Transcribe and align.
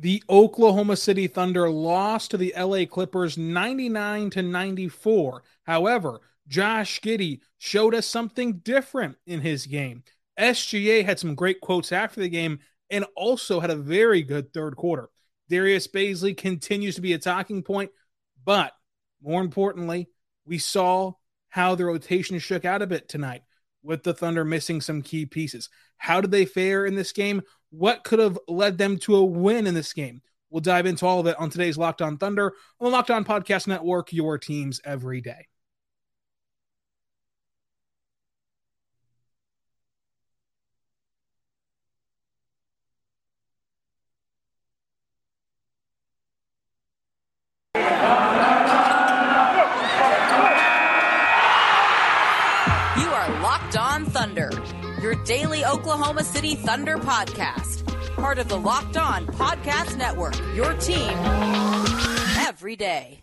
The 0.00 0.22
Oklahoma 0.30 0.94
City 0.94 1.26
Thunder 1.26 1.68
lost 1.68 2.30
to 2.30 2.36
the 2.36 2.54
LA 2.56 2.84
Clippers 2.84 3.36
99 3.36 4.30
to 4.30 4.42
94. 4.42 5.42
However, 5.64 6.20
Josh 6.46 7.00
Giddey 7.00 7.40
showed 7.58 7.96
us 7.96 8.06
something 8.06 8.58
different 8.58 9.16
in 9.26 9.40
his 9.40 9.66
game. 9.66 10.04
SGA 10.38 11.04
had 11.04 11.18
some 11.18 11.34
great 11.34 11.60
quotes 11.60 11.90
after 11.90 12.20
the 12.20 12.28
game 12.28 12.60
and 12.90 13.06
also 13.16 13.58
had 13.58 13.70
a 13.70 13.76
very 13.76 14.22
good 14.22 14.54
third 14.54 14.76
quarter. 14.76 15.08
Darius 15.48 15.88
Bazley 15.88 16.36
continues 16.36 16.94
to 16.94 17.00
be 17.00 17.14
a 17.14 17.18
talking 17.18 17.64
point, 17.64 17.90
but 18.44 18.70
more 19.20 19.40
importantly, 19.40 20.08
we 20.46 20.58
saw 20.58 21.14
how 21.48 21.74
the 21.74 21.84
rotation 21.84 22.38
shook 22.38 22.64
out 22.64 22.82
a 22.82 22.86
bit 22.86 23.08
tonight 23.08 23.42
with 23.82 24.04
the 24.04 24.14
Thunder 24.14 24.44
missing 24.44 24.80
some 24.80 25.02
key 25.02 25.26
pieces. 25.26 25.70
How 25.96 26.20
did 26.20 26.30
they 26.30 26.44
fare 26.44 26.86
in 26.86 26.94
this 26.94 27.10
game? 27.10 27.42
What 27.70 28.04
could 28.04 28.18
have 28.18 28.38
led 28.48 28.78
them 28.78 28.98
to 29.00 29.16
a 29.16 29.24
win 29.24 29.66
in 29.66 29.74
this 29.74 29.92
game? 29.92 30.22
We'll 30.50 30.60
dive 30.60 30.86
into 30.86 31.04
all 31.06 31.20
of 31.20 31.26
it 31.26 31.38
on 31.38 31.50
today's 31.50 31.76
Locked 31.76 32.00
On 32.00 32.16
Thunder 32.16 32.54
on 32.80 32.86
the 32.86 32.90
Locked 32.90 33.10
On 33.10 33.24
Podcast 33.24 33.66
Network, 33.66 34.12
your 34.12 34.38
teams 34.38 34.80
every 34.84 35.20
day. 35.20 35.46
Oklahoma 55.98 56.22
City 56.22 56.54
Thunder 56.54 56.96
podcast. 56.96 57.84
Part 58.14 58.38
of 58.38 58.46
the 58.46 58.56
Locked 58.56 58.96
On 58.96 59.26
Podcast 59.26 59.96
Network. 59.96 60.38
Your 60.54 60.72
team 60.74 61.10
every 62.38 62.76
day. 62.76 63.20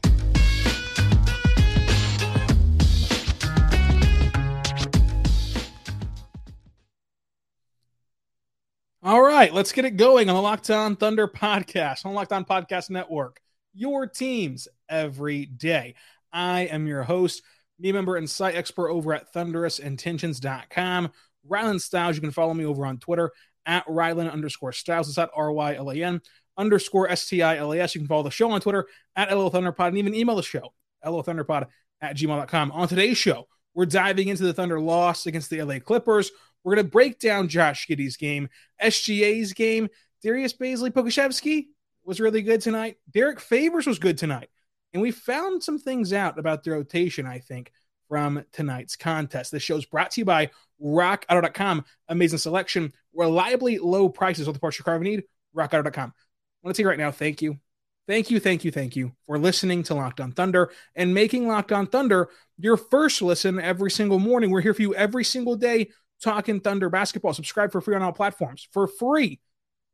All 9.01 9.21
right, 9.21 9.53
let's 9.53 9.71
get 9.71 9.85
it 9.85 9.91
going 9.91 10.27
on 10.27 10.35
the 10.35 10.41
Locked 10.41 10.69
On 10.69 10.97
Thunder 10.97 11.29
podcast 11.29 12.05
on 12.05 12.13
Locked 12.13 12.33
On 12.33 12.43
Podcast 12.43 12.89
Network. 12.89 13.39
Your 13.73 14.05
teams 14.05 14.67
every 14.89 15.45
day. 15.45 15.95
I 16.33 16.63
am 16.63 16.87
your 16.87 17.03
host, 17.03 17.41
me 17.79 17.93
member 17.93 18.17
and 18.17 18.29
site 18.29 18.55
expert 18.55 18.89
over 18.89 19.13
at 19.13 19.33
thunderousintentions.com. 19.33 21.11
Rylan 21.49 21.79
Stiles. 21.79 22.15
You 22.15 22.21
can 22.21 22.31
follow 22.31 22.53
me 22.53 22.65
over 22.65 22.85
on 22.85 22.97
Twitter 22.97 23.31
at 23.65 23.85
Rylan 23.87 24.31
underscore 24.31 24.71
Stiles. 24.71 25.09
It's 25.09 25.17
at 25.17 25.29
R 25.35 25.51
Y 25.51 25.75
L 25.75 25.91
A 25.91 25.95
N 25.95 26.21
underscore 26.57 27.09
S 27.09 27.27
T 27.27 27.41
I 27.41 27.57
L 27.57 27.73
A 27.73 27.79
S. 27.79 27.95
You 27.95 28.01
can 28.01 28.07
follow 28.07 28.23
the 28.23 28.31
show 28.31 28.51
on 28.51 28.61
Twitter 28.61 28.87
at 29.15 29.35
LO 29.35 29.49
Thunderpod 29.49 29.89
and 29.89 29.97
even 29.97 30.15
email 30.15 30.35
the 30.35 30.43
show, 30.43 30.73
LO 31.05 31.21
Thunderpod 31.23 31.67
at 32.01 32.15
gmail.com. 32.15 32.71
On 32.71 32.87
today's 32.87 33.17
show, 33.17 33.47
we're 33.73 33.85
diving 33.85 34.27
into 34.27 34.43
the 34.43 34.53
Thunder 34.53 34.79
loss 34.79 35.25
against 35.25 35.49
the 35.49 35.61
LA 35.61 35.79
Clippers. 35.79 36.31
We're 36.63 36.75
going 36.75 36.85
to 36.85 36.91
break 36.91 37.19
down 37.19 37.47
Josh 37.47 37.87
Giddey's 37.87 38.17
game, 38.17 38.49
SGA's 38.81 39.53
game. 39.53 39.87
Darius 40.23 40.53
Bazley 40.53 40.89
Pokusevski 40.89 41.67
was 42.03 42.19
really 42.19 42.41
good 42.41 42.61
tonight. 42.61 42.97
Derrick 43.11 43.39
Favors 43.39 43.85
was 43.85 43.99
good 43.99 44.17
tonight. 44.17 44.49
And 44.93 45.01
we 45.01 45.11
found 45.11 45.61
some 45.61 45.77
things 45.77 46.13
out 46.13 46.39
about 46.39 46.63
the 46.63 46.71
rotation, 46.71 47.27
I 47.27 47.39
think, 47.39 47.71
from 48.07 48.45
tonight's 48.51 48.95
contest. 48.95 49.51
This 49.51 49.61
show 49.61 49.75
is 49.75 49.85
brought 49.85 50.11
to 50.11 50.21
you 50.21 50.25
by 50.25 50.49
rockauto.com. 50.81 51.85
Amazing 52.07 52.39
selection, 52.39 52.93
reliably 53.13 53.77
low 53.77 54.09
prices 54.09 54.47
with 54.47 54.55
the 54.55 54.59
parts 54.59 54.77
your 54.77 54.83
car 54.83 54.99
need. 54.99 55.23
Rockauto.com. 55.55 56.13
I 56.15 56.67
want 56.67 56.75
to 56.75 56.81
tell 56.81 56.89
right 56.89 56.97
now, 56.97 57.11
thank 57.11 57.41
you. 57.41 57.59
Thank 58.07 58.29
you, 58.29 58.39
thank 58.39 58.63
you, 58.63 58.71
thank 58.71 58.95
you 58.95 59.13
for 59.25 59.39
listening 59.39 59.81
to 59.83 59.95
Locked 59.95 60.21
On 60.21 60.31
Thunder 60.31 60.71
and 60.95 61.13
making 61.13 61.47
Locked 61.47 61.71
On 61.71 61.87
Thunder 61.87 62.29
your 62.59 62.77
first 62.77 63.21
listen 63.21 63.59
every 63.59 63.89
single 63.89 64.19
morning. 64.19 64.51
We're 64.51 64.61
here 64.61 64.75
for 64.75 64.83
you 64.83 64.93
every 64.93 65.23
single 65.23 65.55
day 65.55 65.89
talking 66.21 66.59
Thunder 66.59 66.89
basketball. 66.89 67.33
Subscribe 67.33 67.71
for 67.71 67.81
free 67.81 67.95
on 67.95 68.03
all 68.03 68.11
platforms, 68.11 68.67
for 68.71 68.87
free 68.87 69.39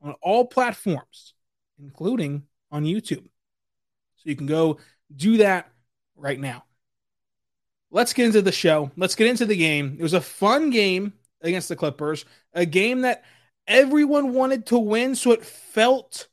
on 0.02 0.16
all 0.22 0.46
platforms, 0.46 1.34
including 1.81 2.44
on 2.69 2.84
YouTube. 2.84 3.24
So 4.18 4.24
you 4.30 4.36
can 4.36 4.46
go 4.46 4.78
do 5.16 5.38
that 5.38 5.72
right 6.16 6.40
now 6.40 6.66
let's 7.91 8.13
get 8.13 8.25
into 8.25 8.41
the 8.41 8.52
show. 8.52 8.91
Let's 8.97 9.16
get 9.16 9.28
into 9.28 9.46
the 9.46 9.56
game. 9.56 9.97
It 10.00 10.03
was 10.03 10.13
a 10.13 10.22
fun 10.22 10.69
game 10.69 11.13
against 11.41 11.69
the 11.69 11.75
Clippers, 11.75 12.25
a 12.53 12.66
game 12.66 13.02
that 13.02 13.24
everyone 13.68 14.34
wanted 14.34 14.66
to 14.68 14.79
win. 14.79 15.16
So 15.16 15.31
it 15.31 15.46
felt 15.46 16.28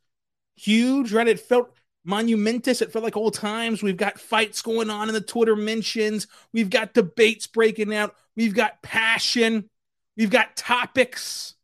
huge, 0.57 1.13
right? 1.13 1.29
It 1.29 1.41
felt 1.41 1.75
monumentous. 2.05 2.81
It 2.81 2.93
felt 2.93 3.05
like 3.05 3.17
old 3.17 3.35
times. 3.35 3.83
We've 3.83 3.97
got 3.97 4.21
fights 4.21 4.63
going 4.63 4.91
on 4.91 5.09
in 5.09 5.15
the 5.15 5.21
Twitter 5.21 5.57
mentions. 5.57 6.27
We've 6.53 6.71
got 6.71 6.95
debates 6.95 7.47
breaking 7.47 7.95
out. 7.95 8.15
We've 8.37 8.55
got 8.55 8.83
passion. 8.83 9.69
We've 10.17 10.31
got 10.31 10.57
topics. 10.57 11.55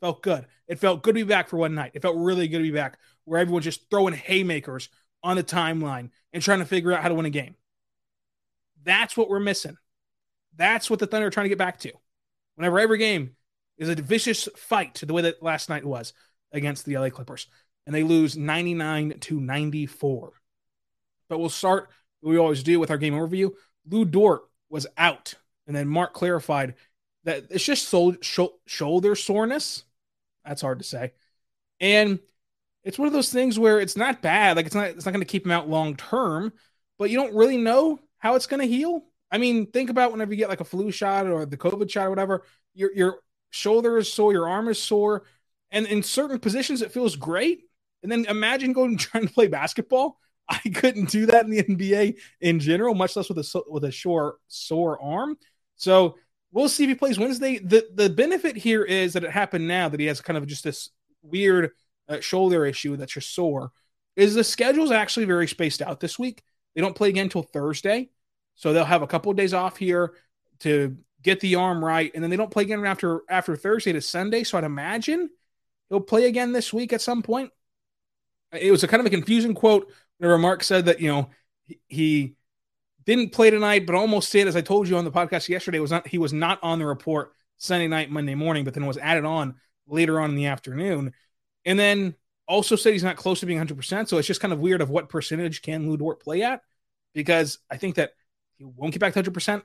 Felt 0.00 0.22
good. 0.22 0.46
It 0.68 0.78
felt 0.78 1.02
good 1.02 1.14
to 1.14 1.24
be 1.24 1.28
back 1.28 1.48
for 1.48 1.56
one 1.56 1.74
night. 1.74 1.92
It 1.94 2.02
felt 2.02 2.16
really 2.16 2.48
good 2.48 2.58
to 2.58 2.64
be 2.64 2.70
back 2.70 2.98
where 3.24 3.40
everyone's 3.40 3.64
just 3.64 3.88
throwing 3.90 4.14
haymakers 4.14 4.88
on 5.22 5.36
the 5.36 5.44
timeline 5.44 6.10
and 6.32 6.42
trying 6.42 6.58
to 6.58 6.64
figure 6.64 6.92
out 6.92 7.02
how 7.02 7.08
to 7.08 7.14
win 7.14 7.26
a 7.26 7.30
game. 7.30 7.54
That's 8.84 9.16
what 9.16 9.28
we're 9.28 9.40
missing. 9.40 9.76
That's 10.56 10.90
what 10.90 10.98
the 10.98 11.06
Thunder 11.06 11.28
are 11.28 11.30
trying 11.30 11.44
to 11.44 11.48
get 11.50 11.58
back 11.58 11.78
to. 11.80 11.92
Whenever 12.56 12.78
every 12.78 12.98
game 12.98 13.36
is 13.78 13.88
a 13.88 13.94
vicious 13.94 14.48
fight, 14.56 15.02
the 15.02 15.12
way 15.12 15.22
that 15.22 15.42
last 15.42 15.68
night 15.68 15.84
was 15.84 16.12
against 16.52 16.84
the 16.84 16.98
LA 16.98 17.08
Clippers, 17.08 17.46
and 17.86 17.94
they 17.94 18.02
lose 18.02 18.36
99 18.36 19.18
to 19.20 19.40
94. 19.40 20.32
But 21.28 21.38
we'll 21.38 21.48
start, 21.48 21.88
we 22.22 22.36
always 22.36 22.62
do, 22.62 22.78
with 22.78 22.90
our 22.90 22.98
game 22.98 23.14
overview. 23.14 23.52
Lu 23.88 24.04
Dort 24.04 24.42
was 24.68 24.86
out, 24.98 25.34
and 25.66 25.74
then 25.74 25.88
Mark 25.88 26.12
clarified 26.12 26.74
that 27.24 27.44
it's 27.50 27.64
just 27.64 27.88
shoulder 28.66 29.14
soreness. 29.14 29.84
That's 30.44 30.62
hard 30.62 30.78
to 30.80 30.84
say. 30.84 31.12
And 31.80 32.18
it's 32.84 32.98
one 32.98 33.06
of 33.06 33.14
those 33.14 33.32
things 33.32 33.58
where 33.58 33.80
it's 33.80 33.96
not 33.96 34.22
bad. 34.22 34.56
Like 34.56 34.66
it's 34.66 34.74
not 34.74 34.88
it's 34.88 35.06
not 35.06 35.12
going 35.12 35.24
to 35.24 35.30
keep 35.30 35.44
him 35.44 35.52
out 35.52 35.68
long 35.68 35.96
term, 35.96 36.52
but 36.98 37.10
you 37.10 37.16
don't 37.16 37.34
really 37.34 37.56
know 37.56 37.98
how 38.22 38.36
it's 38.36 38.46
going 38.46 38.60
to 38.60 38.68
heal. 38.68 39.04
I 39.32 39.38
mean, 39.38 39.66
think 39.66 39.90
about 39.90 40.12
whenever 40.12 40.32
you 40.32 40.36
get 40.36 40.48
like 40.48 40.60
a 40.60 40.64
flu 40.64 40.92
shot 40.92 41.26
or 41.26 41.44
the 41.44 41.56
COVID 41.56 41.90
shot 41.90 42.06
or 42.06 42.10
whatever, 42.10 42.44
your 42.72 42.94
your 42.94 43.18
shoulder 43.50 43.98
is 43.98 44.12
sore, 44.12 44.32
your 44.32 44.48
arm 44.48 44.68
is 44.68 44.80
sore, 44.80 45.24
and 45.72 45.86
in 45.86 46.02
certain 46.02 46.38
positions 46.38 46.82
it 46.82 46.92
feels 46.92 47.16
great. 47.16 47.64
And 48.02 48.10
then 48.10 48.24
imagine 48.26 48.72
going 48.72 48.92
and 48.92 49.00
trying 49.00 49.26
to 49.26 49.32
play 49.32 49.48
basketball. 49.48 50.18
I 50.48 50.60
couldn't 50.72 51.10
do 51.10 51.26
that 51.26 51.44
in 51.44 51.50
the 51.50 51.62
NBA 51.62 52.18
in 52.40 52.60
general, 52.60 52.94
much 52.94 53.16
less 53.16 53.28
with 53.28 53.38
a 53.38 53.62
with 53.68 53.84
a 53.84 53.92
sore 53.92 54.36
sore 54.46 55.02
arm. 55.02 55.36
So 55.76 56.16
we'll 56.52 56.68
see 56.68 56.84
if 56.84 56.90
he 56.90 56.94
plays 56.94 57.18
Wednesday. 57.18 57.58
The 57.58 57.88
the 57.92 58.08
benefit 58.08 58.56
here 58.56 58.84
is 58.84 59.14
that 59.14 59.24
it 59.24 59.30
happened 59.30 59.66
now 59.66 59.88
that 59.88 59.98
he 59.98 60.06
has 60.06 60.20
kind 60.20 60.36
of 60.36 60.46
just 60.46 60.62
this 60.62 60.90
weird 61.22 61.72
uh, 62.08 62.20
shoulder 62.20 62.64
issue 62.66 62.96
that's 62.96 63.14
just 63.14 63.34
sore. 63.34 63.72
Is 64.14 64.34
the 64.34 64.44
schedule 64.44 64.84
is 64.84 64.90
actually 64.92 65.26
very 65.26 65.48
spaced 65.48 65.82
out 65.82 65.98
this 65.98 66.18
week. 66.20 66.44
They 66.74 66.80
don't 66.80 66.96
play 66.96 67.08
again 67.08 67.24
until 67.24 67.42
Thursday. 67.42 68.10
So 68.54 68.72
they'll 68.72 68.84
have 68.84 69.02
a 69.02 69.06
couple 69.06 69.30
of 69.30 69.36
days 69.36 69.54
off 69.54 69.76
here 69.76 70.14
to 70.60 70.96
get 71.22 71.40
the 71.40 71.56
arm 71.56 71.84
right. 71.84 72.10
And 72.14 72.22
then 72.22 72.30
they 72.30 72.36
don't 72.36 72.50
play 72.50 72.64
again 72.64 72.84
after 72.84 73.22
after 73.28 73.56
Thursday 73.56 73.92
to 73.92 74.00
Sunday. 74.00 74.44
So 74.44 74.58
I'd 74.58 74.64
imagine 74.64 75.30
he'll 75.88 76.00
play 76.00 76.26
again 76.26 76.52
this 76.52 76.72
week 76.72 76.92
at 76.92 77.00
some 77.00 77.22
point. 77.22 77.50
It 78.52 78.70
was 78.70 78.84
a 78.84 78.88
kind 78.88 79.00
of 79.00 79.06
a 79.06 79.10
confusing 79.10 79.54
quote 79.54 79.90
where 80.18 80.36
Mark 80.36 80.62
said 80.62 80.86
that, 80.86 81.00
you 81.00 81.08
know, 81.08 81.30
he 81.88 82.34
didn't 83.06 83.32
play 83.32 83.50
tonight, 83.50 83.86
but 83.86 83.94
almost 83.94 84.30
did, 84.30 84.46
as 84.46 84.56
I 84.56 84.60
told 84.60 84.88
you 84.88 84.96
on 84.96 85.04
the 85.04 85.10
podcast 85.10 85.48
yesterday, 85.48 85.80
was 85.80 85.90
not 85.90 86.06
he 86.06 86.18
was 86.18 86.32
not 86.32 86.58
on 86.62 86.78
the 86.78 86.86
report 86.86 87.32
Sunday 87.56 87.88
night, 87.88 88.10
Monday 88.10 88.34
morning, 88.34 88.64
but 88.64 88.74
then 88.74 88.86
was 88.86 88.98
added 88.98 89.24
on 89.24 89.54
later 89.86 90.20
on 90.20 90.30
in 90.30 90.36
the 90.36 90.46
afternoon. 90.46 91.12
And 91.64 91.78
then 91.78 92.14
also 92.52 92.76
said 92.76 92.92
he's 92.92 93.02
not 93.02 93.16
close 93.16 93.40
to 93.40 93.46
being 93.46 93.58
100%. 93.58 94.08
So 94.08 94.18
it's 94.18 94.28
just 94.28 94.40
kind 94.40 94.52
of 94.52 94.60
weird 94.60 94.82
of 94.82 94.90
what 94.90 95.08
percentage 95.08 95.62
can 95.62 95.96
Dort 95.96 96.22
play 96.22 96.42
at 96.42 96.60
because 97.14 97.58
I 97.70 97.78
think 97.78 97.94
that 97.94 98.12
he 98.58 98.64
won't 98.64 98.92
get 98.92 99.00
back 99.00 99.14
to 99.14 99.22
100%, 99.22 99.62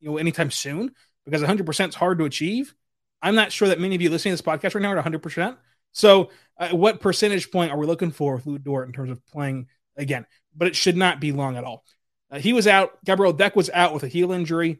you 0.00 0.08
know, 0.08 0.18
anytime 0.18 0.52
soon 0.52 0.94
because 1.24 1.42
100% 1.42 1.88
is 1.88 1.94
hard 1.96 2.18
to 2.18 2.24
achieve. 2.24 2.74
I'm 3.20 3.34
not 3.34 3.50
sure 3.50 3.68
that 3.68 3.80
many 3.80 3.96
of 3.96 4.02
you 4.02 4.08
listening 4.08 4.36
to 4.36 4.42
this 4.42 4.48
podcast 4.48 4.76
right 4.76 4.82
now 4.82 4.92
are 4.92 5.02
100%. 5.02 5.56
So, 5.90 6.30
uh, 6.58 6.68
what 6.68 7.00
percentage 7.00 7.50
point 7.50 7.72
are 7.72 7.78
we 7.78 7.86
looking 7.86 8.12
for 8.12 8.40
with 8.44 8.62
Dort 8.62 8.86
in 8.86 8.92
terms 8.92 9.10
of 9.10 9.24
playing 9.26 9.66
again? 9.96 10.24
But 10.56 10.68
it 10.68 10.76
should 10.76 10.96
not 10.96 11.20
be 11.20 11.32
long 11.32 11.56
at 11.56 11.64
all. 11.64 11.84
Uh, 12.30 12.38
he 12.38 12.52
was 12.52 12.68
out. 12.68 13.04
Gabriel 13.04 13.32
Deck 13.32 13.56
was 13.56 13.70
out 13.70 13.94
with 13.94 14.04
a 14.04 14.08
heel 14.08 14.30
injury. 14.30 14.78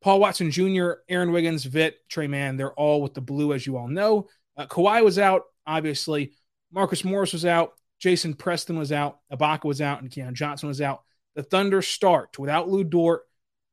Paul 0.00 0.20
Watson 0.20 0.50
Jr., 0.50 0.92
Aaron 1.08 1.32
Wiggins, 1.32 1.64
Vit, 1.64 1.96
Tre 2.08 2.28
Mann, 2.28 2.56
they're 2.56 2.72
all 2.72 3.02
with 3.02 3.14
the 3.14 3.20
blue, 3.20 3.52
as 3.52 3.66
you 3.66 3.76
all 3.76 3.88
know. 3.88 4.28
Uh, 4.56 4.66
Kawhi 4.66 5.04
was 5.04 5.18
out, 5.18 5.42
obviously. 5.66 6.32
Marcus 6.74 7.04
Morris 7.04 7.32
was 7.32 7.46
out. 7.46 7.74
Jason 8.00 8.34
Preston 8.34 8.76
was 8.76 8.90
out. 8.90 9.20
Ibaka 9.32 9.64
was 9.64 9.80
out. 9.80 10.02
And 10.02 10.10
Keon 10.10 10.34
Johnson 10.34 10.68
was 10.68 10.80
out. 10.80 11.02
The 11.36 11.42
Thunder 11.44 11.80
start 11.82 12.36
without 12.38 12.68
Lu 12.68 12.82
Dort. 12.82 13.22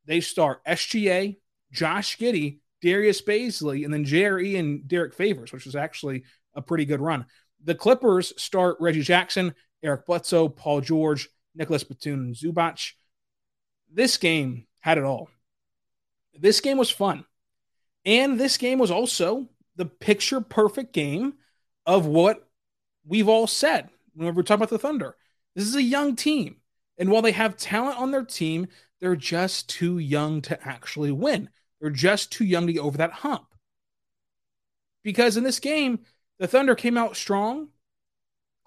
They 0.06 0.22
start 0.22 0.64
SGA, 0.66 1.38
Josh 1.72 2.18
Giddey, 2.18 2.60
Darius 2.82 3.22
Bazley, 3.22 3.86
and 3.86 3.94
then 3.94 4.06
JRE 4.06 4.58
and 4.58 4.88
Derrick 4.88 5.14
Favors, 5.14 5.52
which 5.52 5.66
was 5.66 5.76
actually 5.76 6.24
a 6.56 6.62
pretty 6.62 6.86
good 6.86 7.02
run. 7.02 7.26
The 7.64 7.76
Clippers 7.76 8.34
start 8.42 8.78
Reggie 8.80 9.02
Jackson, 9.02 9.54
Eric 9.84 10.06
Bledsoe, 10.06 10.50
Paul 10.50 10.82
George, 10.82 11.28
Nicholas 11.56 11.84
Batum, 11.84 12.20
and 12.22 12.36
Zubac. 12.36 12.94
This 13.92 14.18
game 14.18 14.68
had 14.80 14.98
it 14.98 15.04
all. 15.04 15.30
This 16.34 16.62
game 16.62 16.78
was 16.78 16.90
fun. 16.90 17.26
And 18.06 18.40
this 18.40 18.58
game 18.58 18.80
was 18.80 18.90
also 18.90 19.50
the 19.76 19.86
picture 19.86 20.42
perfect 20.42 20.94
game 20.94 21.34
of 21.86 22.06
what 22.06 22.48
we've 23.06 23.28
all 23.28 23.48
said 23.48 23.90
whenever 24.14 24.38
we 24.38 24.44
talk 24.44 24.58
about 24.58 24.70
the 24.70 24.80
Thunder. 24.80 25.16
This 25.56 25.66
is 25.66 25.76
a 25.76 25.82
young 25.82 26.16
team. 26.16 26.58
And 26.98 27.10
while 27.10 27.22
they 27.22 27.32
have 27.32 27.58
talent 27.58 27.98
on 27.98 28.12
their 28.12 28.24
team, 28.24 28.68
they're 29.00 29.16
just 29.16 29.70
too 29.70 29.98
young 29.98 30.42
to 30.44 30.68
actually 30.68 31.12
win. 31.12 31.50
They're 31.80 31.90
just 31.90 32.32
too 32.32 32.46
young 32.46 32.68
to 32.68 32.74
get 32.74 32.82
over 32.82 32.98
that 32.98 33.12
hump. 33.12 33.48
Because 35.04 35.38
in 35.38 35.44
this 35.44 35.60
game, 35.60 36.00
the 36.40 36.48
Thunder 36.48 36.76
came 36.76 36.98
out 36.98 37.16
strong. 37.16 37.70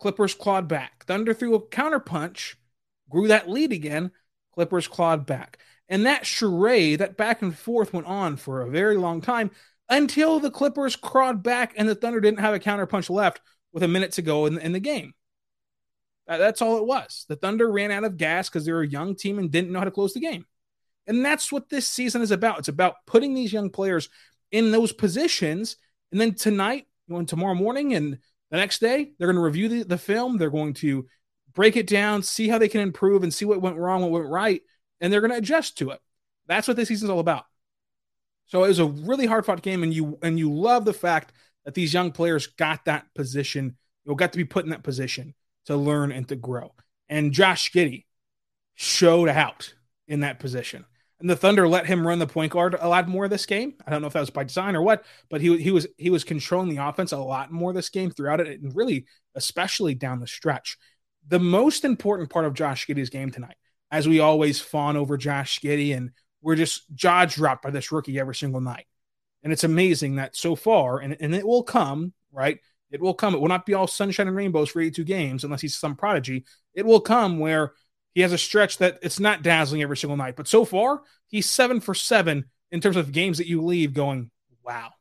Clippers 0.01 0.35
clawed 0.35 0.67
back. 0.67 1.05
Thunder 1.07 1.33
threw 1.33 1.55
a 1.55 1.61
counterpunch, 1.61 2.57
grew 3.09 3.29
that 3.29 3.49
lead 3.49 3.73
again. 3.73 4.11
Clippers 4.53 4.89
clawed 4.89 5.27
back. 5.27 5.59
And 5.89 6.07
that 6.07 6.27
charade, 6.27 6.99
that 6.99 7.17
back 7.17 7.43
and 7.43 7.57
forth 7.57 7.93
went 7.93 8.07
on 8.07 8.37
for 8.37 8.61
a 8.63 8.71
very 8.71 8.97
long 8.97 9.21
time 9.21 9.51
until 9.89 10.41
the 10.41 10.51
Clippers 10.51 10.97
clawed 10.97 11.43
back 11.43 11.75
and 11.77 11.89
the 11.89 11.95
Thunder 11.95 12.21
didn't 12.21 12.41
have 12.41 12.55
a 12.55 12.59
counterpunch 12.59 13.11
left 13.11 13.41
with 13.75 13.83
a 13.83 13.89
minute 13.89 14.13
to 14.13 14.23
go 14.23 14.47
in, 14.47 14.59
in 14.59 14.73
the 14.73 14.81
game. 14.81 15.13
That's 16.27 16.63
all 16.63 16.79
it 16.79 16.87
was. 16.87 17.27
The 17.29 17.37
Thunder 17.37 17.71
ran 17.71 17.91
out 17.91 18.05
of 18.05 18.17
gas 18.17 18.49
because 18.49 18.65
they're 18.65 18.81
a 18.81 18.89
young 18.89 19.15
team 19.15 19.39
and 19.39 19.51
didn't 19.51 19.71
know 19.71 19.81
how 19.81 19.85
to 19.85 19.91
close 19.91 20.15
the 20.15 20.21
game. 20.21 20.47
And 21.07 21.23
that's 21.23 21.53
what 21.53 21.69
this 21.69 21.87
season 21.87 22.23
is 22.23 22.31
about. 22.31 22.61
It's 22.61 22.69
about 22.69 22.95
putting 23.07 23.35
these 23.35 23.53
young 23.53 23.69
players 23.69 24.09
in 24.51 24.71
those 24.71 24.93
positions. 24.93 25.77
And 26.13 26.21
then 26.21 26.35
tonight, 26.35 26.87
and 27.11 27.29
tomorrow 27.29 27.55
morning, 27.55 27.93
and 27.93 28.19
the 28.51 28.57
next 28.57 28.79
day, 28.79 29.13
they're 29.19 29.27
going 29.27 29.37
to 29.37 29.43
review 29.43 29.69
the, 29.69 29.83
the 29.83 29.99
film. 29.99 30.39
They're 30.39 30.49
going 30.49 30.75
to 30.75 31.07
break 31.53 31.77
it 31.77 31.87
down, 31.87 32.23
see 32.23 32.49
how 32.49 32.57
they 32.57 32.69
can 32.69 32.81
improve, 32.81 33.23
and 33.23 33.35
see 33.35 33.45
what 33.45 33.61
went 33.61 33.77
wrong, 33.77 34.01
what 34.01 34.11
went 34.13 34.29
right, 34.29 34.63
and 35.01 35.13
they're 35.13 35.21
going 35.21 35.31
to 35.31 35.37
adjust 35.37 35.79
to 35.79 35.91
it. 35.91 36.01
That's 36.47 36.67
what 36.67 36.77
this 36.77 36.89
season's 36.89 37.11
all 37.11 37.21
about. 37.21 37.45
So 38.47 38.65
it 38.65 38.69
was 38.69 38.79
a 38.79 38.87
really 38.87 39.27
hard 39.27 39.45
fought 39.45 39.63
game, 39.63 39.83
and 39.83 39.93
you 39.93 40.19
and 40.23 40.39
you 40.39 40.53
love 40.53 40.85
the 40.85 40.93
fact 40.93 41.33
that 41.65 41.75
these 41.75 41.95
young 41.95 42.13
players 42.13 42.47
got 42.47 42.85
that 42.85 43.07
position, 43.15 43.77
you 44.05 44.11
know, 44.11 44.15
got 44.15 44.33
to 44.33 44.39
be 44.39 44.45
put 44.45 44.65
in 44.65 44.71
that 44.71 44.83
position 44.83 45.35
to 45.67 45.77
learn 45.77 46.13
and 46.13 46.29
to 46.29 46.37
grow. 46.37 46.75
And 47.09 47.33
Josh 47.33 47.73
Giddey 47.73 48.05
showed 48.75 49.29
out 49.29 49.75
in 50.07 50.21
that 50.21 50.39
position. 50.41 50.85
And 51.21 51.31
the 51.31 51.37
Thunder 51.37 51.67
let 51.67 51.87
him 51.87 52.07
run 52.07 52.19
the 52.19 52.27
point 52.27 52.53
guard 52.53 52.77
a 52.79 52.89
lot 52.89 53.09
more 53.09 53.29
this 53.29 53.47
game. 53.47 53.75
I 53.87 53.91
don't 53.91 54.03
know 54.03 54.09
if 54.09 54.13
that 54.13 54.21
was 54.21 54.31
by 54.31 54.45
design 54.45 54.77
or 54.77 54.83
what, 54.83 55.05
but 55.31 55.41
he 55.41 55.57
he 55.57 55.71
was 55.71 55.87
he 55.97 56.11
was 56.11 56.25
controlling 56.25 56.69
the 56.69 56.85
offense 56.85 57.13
a 57.13 57.19
lot 57.19 57.51
more 57.51 57.73
this 57.73 57.89
game 57.89 58.11
throughout 58.11 58.41
it, 58.41 58.61
and 58.61 58.75
really 58.75 59.07
especially 59.35 59.95
down 59.95 60.21
the 60.21 60.27
stretch. 60.27 60.77
The 61.27 61.39
most 61.39 61.85
important 61.85 62.31
part 62.31 62.45
of 62.45 62.53
Josh 62.53 62.87
Giddey's 62.87 63.11
game 63.11 63.31
tonight, 63.31 63.57
as 63.91 64.07
we 64.07 64.21
always 64.21 64.61
fawn 64.61 64.97
over 64.97 65.17
Josh 65.17 65.61
Giddey, 65.61 65.97
and 65.97 66.11
we're 66.43 66.57
just 66.57 66.93
jaw 66.95 67.25
dropped 67.25 67.63
by 67.63 67.71
this 67.71 67.91
rookie 67.91 68.19
every 68.19 68.35
single 68.35 68.61
night. 68.61 68.87
And 69.45 69.53
it's 69.53 69.65
amazing 69.65 70.17
that 70.17 70.35
so 70.35 70.57
far, 70.57 70.99
and, 70.99 71.17
and 71.21 71.35
it 71.35 71.47
will 71.47 71.63
come, 71.63 72.15
right? 72.33 72.59
It 72.91 73.01
will 73.01 73.15
come. 73.15 73.35
It 73.35 73.41
will 73.41 73.49
not 73.49 73.67
be 73.67 73.75
all 73.75 73.87
sunshine 73.87 74.27
and 74.27 74.37
rainbows 74.37 74.71
for 74.71 74.81
82 74.81 75.05
games 75.05 75.45
unless 75.45 75.61
he's 75.61 75.77
some 75.77 75.97
prodigy. 75.97 76.45
It 76.73 76.87
will 76.87 77.01
come 77.01 77.39
where 77.39 77.75
he 78.15 78.23
has 78.23 78.33
a 78.33 78.39
stretch 78.39 78.79
that 78.79 78.99
it's 79.03 79.21
not 79.21 79.43
dazzling 79.43 79.83
every 79.83 79.97
single 79.97 80.17
night. 80.17 80.37
But 80.37 80.49
so 80.49 80.65
far, 80.65 81.03
he's 81.27 81.49
seven 81.49 81.81
for 81.81 81.95
seven 81.95 82.47
in 82.73 82.81
terms 82.81 82.97
of 82.97 83.13
games 83.13 83.39
that 83.39 83.47
you 83.47 83.63
leave 83.63 83.93
going, 83.93 84.31
wow, 84.65 84.93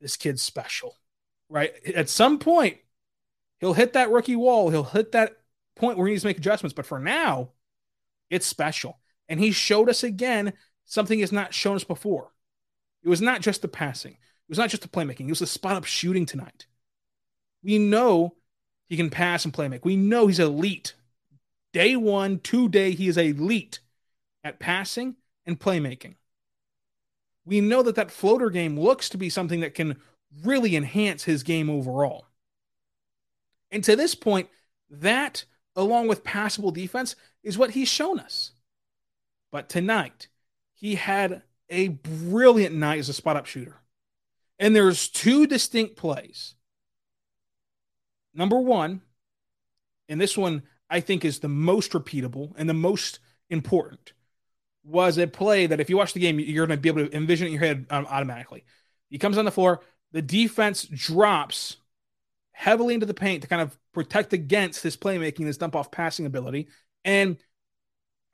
this 0.00 0.16
kid's 0.16 0.42
special, 0.42 0.94
right? 1.48 1.72
At 1.94 2.10
some 2.10 2.38
point, 2.38 2.76
he'll 3.60 3.72
hit 3.72 3.94
that 3.94 4.10
rookie 4.10 4.36
wall. 4.36 4.68
He'll 4.68 4.84
hit 4.84 5.12
that 5.12 5.36
point 5.76 5.96
where 5.96 6.06
he 6.06 6.12
needs 6.12 6.22
to 6.22 6.28
make 6.28 6.38
adjustments. 6.38 6.74
But 6.74 6.86
for 6.86 6.98
now, 6.98 7.50
it's 8.28 8.46
special. 8.46 8.98
And 9.28 9.40
he 9.40 9.52
showed 9.52 9.88
us 9.88 10.02
again 10.02 10.52
something 10.84 11.18
he's 11.18 11.32
not 11.32 11.54
shown 11.54 11.76
us 11.76 11.84
before. 11.84 12.32
It 13.06 13.08
was 13.08 13.22
not 13.22 13.40
just 13.40 13.62
the 13.62 13.68
passing, 13.68 14.14
it 14.14 14.48
was 14.48 14.58
not 14.58 14.68
just 14.68 14.82
the 14.82 14.88
playmaking, 14.88 15.26
it 15.28 15.30
was 15.30 15.38
the 15.38 15.46
spot 15.46 15.76
up 15.76 15.84
shooting 15.84 16.26
tonight. 16.26 16.66
We 17.62 17.78
know 17.78 18.34
he 18.88 18.96
can 18.96 19.10
pass 19.10 19.44
and 19.44 19.54
play 19.54 19.68
make. 19.68 19.84
We 19.84 19.94
know 19.94 20.26
he's 20.26 20.40
elite. 20.40 20.94
Day 21.72 21.94
one, 21.94 22.40
two 22.40 22.68
day, 22.68 22.90
he 22.90 23.06
is 23.06 23.16
elite 23.16 23.78
at 24.42 24.58
passing 24.58 25.14
and 25.44 25.58
playmaking. 25.58 26.16
We 27.44 27.60
know 27.60 27.84
that 27.84 27.94
that 27.94 28.10
floater 28.10 28.50
game 28.50 28.78
looks 28.78 29.08
to 29.10 29.18
be 29.18 29.30
something 29.30 29.60
that 29.60 29.74
can 29.74 30.00
really 30.42 30.74
enhance 30.74 31.22
his 31.22 31.44
game 31.44 31.70
overall. 31.70 32.26
And 33.70 33.84
to 33.84 33.94
this 33.94 34.16
point, 34.16 34.48
that, 34.90 35.44
along 35.76 36.08
with 36.08 36.24
passable 36.24 36.72
defense, 36.72 37.14
is 37.44 37.56
what 37.56 37.70
he's 37.70 37.88
shown 37.88 38.18
us. 38.18 38.50
But 39.52 39.68
tonight, 39.68 40.26
he 40.74 40.96
had 40.96 41.42
a 41.68 41.88
brilliant 41.88 42.74
night 42.74 42.98
as 42.98 43.08
a 43.08 43.14
spot 43.14 43.36
up 43.36 43.46
shooter. 43.46 43.80
And 44.58 44.74
there's 44.74 45.08
two 45.08 45.46
distinct 45.46 45.96
plays. 45.96 46.54
Number 48.34 48.58
one, 48.58 49.02
and 50.08 50.20
this 50.20 50.36
one 50.36 50.62
I 50.88 51.00
think 51.00 51.24
is 51.24 51.40
the 51.40 51.48
most 51.48 51.92
repeatable 51.92 52.52
and 52.56 52.68
the 52.68 52.74
most 52.74 53.18
important, 53.50 54.12
was 54.84 55.18
a 55.18 55.26
play 55.26 55.66
that 55.66 55.80
if 55.80 55.90
you 55.90 55.96
watch 55.96 56.12
the 56.12 56.20
game, 56.20 56.38
you're 56.38 56.66
going 56.66 56.78
to 56.78 56.80
be 56.80 56.88
able 56.88 57.06
to 57.06 57.16
envision 57.16 57.46
it 57.46 57.48
in 57.48 57.54
your 57.54 57.64
head 57.64 57.86
um, 57.90 58.06
automatically. 58.08 58.64
He 59.10 59.18
comes 59.18 59.36
on 59.36 59.44
the 59.44 59.50
floor, 59.50 59.80
the 60.12 60.22
defense 60.22 60.84
drops 60.84 61.78
heavily 62.52 62.94
into 62.94 63.06
the 63.06 63.14
paint 63.14 63.42
to 63.42 63.48
kind 63.48 63.62
of 63.62 63.76
protect 63.92 64.32
against 64.32 64.82
his 64.82 64.96
playmaking, 64.96 65.46
his 65.46 65.58
dump 65.58 65.74
off 65.74 65.90
passing 65.90 66.24
ability. 66.24 66.68
And 67.04 67.36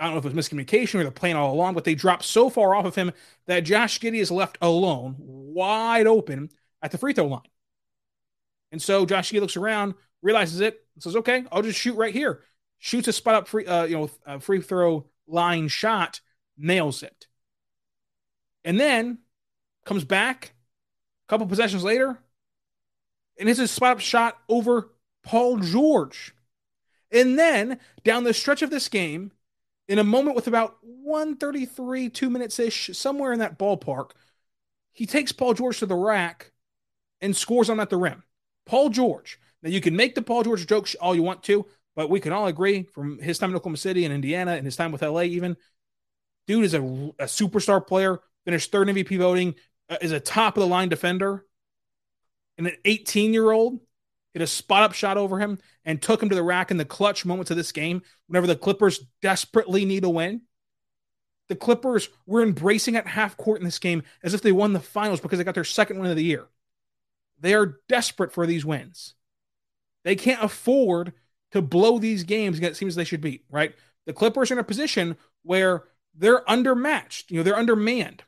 I 0.03 0.07
don't 0.07 0.15
know 0.15 0.19
if 0.19 0.25
it 0.25 0.35
was 0.35 0.49
miscommunication 0.49 0.99
or 0.99 1.05
the 1.05 1.13
plan 1.13 1.37
all 1.37 1.55
along, 1.55 1.75
but 1.75 1.85
they 1.85 1.95
dropped 1.95 2.25
so 2.25 2.51
far 2.51 2.75
off 2.75 2.85
of 2.85 2.97
him 2.97 3.13
that 3.47 3.61
Josh 3.61 4.01
Giddey 4.01 4.19
is 4.19 4.33
left 4.33 4.59
alone, 4.61 5.15
wide 5.19 6.09
open 6.09 6.51
at 6.83 6.91
the 6.91 6.99
free 6.99 7.13
throw 7.13 7.29
line. 7.29 7.43
And 8.73 8.83
so 8.83 9.07
Josh 9.07 9.31
Giddey 9.31 9.41
looks 9.41 9.57
around, 9.57 9.95
realizes 10.21 10.59
it, 10.59 10.85
says, 10.99 11.15
"Okay, 11.15 11.45
I'll 11.53 11.63
just 11.63 11.79
shoot 11.79 11.95
right 11.95 12.13
here." 12.13 12.43
Shoots 12.81 13.07
a 13.07 13.13
spot 13.13 13.37
up 13.37 13.47
free, 13.47 13.65
uh, 13.65 13.85
you 13.85 14.11
know, 14.27 14.41
free 14.41 14.61
throw 14.61 15.07
line 15.29 15.69
shot, 15.69 16.21
nails 16.57 17.05
it, 17.05 17.29
and 18.65 18.81
then 18.81 19.19
comes 19.85 20.05
back 20.05 20.55
a 21.27 21.29
couple 21.29 21.47
possessions 21.47 21.85
later 21.85 22.19
and 23.39 23.49
hits 23.49 23.61
a 23.61 23.69
spot 23.69 23.93
up 23.93 24.01
shot 24.01 24.39
over 24.49 24.91
Paul 25.23 25.59
George. 25.59 26.35
And 27.13 27.39
then 27.39 27.79
down 28.03 28.25
the 28.25 28.35
stretch 28.35 28.63
of 28.63 28.71
this 28.71 28.89
game, 28.89 29.31
in 29.89 29.99
a 29.99 30.05
moment 30.05 30.37
with 30.37 30.47
about 30.47 30.77
133, 30.83 32.09
two 32.11 32.31
minutes 32.31 32.59
ish, 32.59 32.91
somewhere 32.97 33.33
in 33.33 33.41
that 33.41 33.59
ballpark, 33.59 34.11
he 34.93 35.07
takes 35.07 35.33
Paul 35.33 35.55
George 35.55 35.79
to 35.79 35.87
the 35.87 35.95
rack 35.95 36.53
and 37.21 37.37
scores 37.37 37.71
on 37.71 37.81
at 37.81 37.91
the 37.91 37.97
rim. 37.97 38.23
Paul 38.67 38.91
George. 38.91 39.39
Now, 39.63 39.71
you 39.71 39.81
can 39.81 39.97
make 39.97 40.15
the 40.15 40.23
Paul 40.23 40.43
George 40.43 40.67
joke 40.67 40.89
all 41.01 41.15
you 41.15 41.23
want 41.23 41.43
to, 41.45 41.67
but 41.95 42.11
we 42.11 42.21
can 42.21 42.33
all 42.33 42.47
agree 42.47 42.85
from 42.85 43.19
his 43.19 43.39
time 43.39 43.51
in 43.51 43.57
Oklahoma 43.57 43.77
City 43.77 44.05
and 44.05 44.15
Indiana 44.15 44.53
and 44.53 44.65
his 44.65 44.77
time 44.77 44.93
with 44.93 45.03
LA, 45.03 45.23
even, 45.23 45.57
dude 46.47 46.65
is 46.65 46.75
a, 46.75 46.81
a 46.81 47.27
superstar 47.27 47.85
player, 47.85 48.21
finished 48.45 48.73
third 48.73 48.89
MVP 48.89 49.19
voting, 49.19 49.55
uh, 49.89 49.99
is 50.01 50.13
a 50.13 50.21
top 50.21 50.57
of 50.57 50.63
the 50.63 50.67
line 50.67 50.89
defender. 50.89 51.47
And 52.59 52.67
an 52.67 52.77
18 52.85 53.33
year 53.33 53.51
old 53.51 53.81
hit 54.33 54.43
a 54.43 54.47
spot 54.47 54.83
up 54.83 54.93
shot 54.93 55.17
over 55.17 55.39
him 55.39 55.59
and 55.85 56.01
took 56.01 56.23
him 56.23 56.29
to 56.29 56.35
the 56.35 56.43
rack 56.43 56.71
in 56.71 56.77
the 56.77 56.85
clutch 56.85 57.25
moments 57.25 57.51
of 57.51 57.57
this 57.57 57.73
game 57.73 58.03
whenever 58.27 58.47
the 58.47 58.57
Clippers 58.57 59.05
desperately 59.21 59.85
need 59.85 60.05
a 60.05 60.11
win. 60.11 60.43
The 61.49 61.57
Clippers 61.57 62.09
were 62.27 62.43
embracing 62.43 62.97
at 62.97 63.07
half 63.07 63.37
court 63.37 63.61
in 63.61 63.65
this 63.65 63.79
game 63.79 64.03
as 64.23 64.33
if 64.33 64.43
they 64.43 64.53
won 64.53 64.73
the 64.73 64.81
finals 64.81 65.21
because 65.21 65.39
they 65.39 65.45
got 65.45 65.55
their 65.55 65.65
second 65.65 65.99
win 65.99 66.11
of 66.11 66.17
the 66.17 66.25
year. 66.25 66.47
They 67.41 67.55
are 67.55 67.79
desperate 67.89 68.33
for 68.33 68.47
these 68.47 68.65
wins. 68.65 69.15
They 70.05 70.17
can't 70.17 70.43
afford 70.43 71.13
to 71.51 71.61
blow 71.61 71.99
these 71.99 72.25
games 72.25 72.57
against 72.57 72.81
teams 72.81 72.95
they 72.95 73.05
should 73.05 73.21
beat, 73.21 73.45
right? 73.51 73.75
The 74.07 74.13
Clippers 74.13 74.51
are 74.51 74.55
in 74.55 74.61
a 74.61 74.65
position 74.65 75.17
where 75.43 75.85
they're 76.15 76.45
undermatched. 76.45 77.31
You 77.31 77.39
know, 77.39 77.43
they're 77.43 77.57
undermanned. 77.57 78.23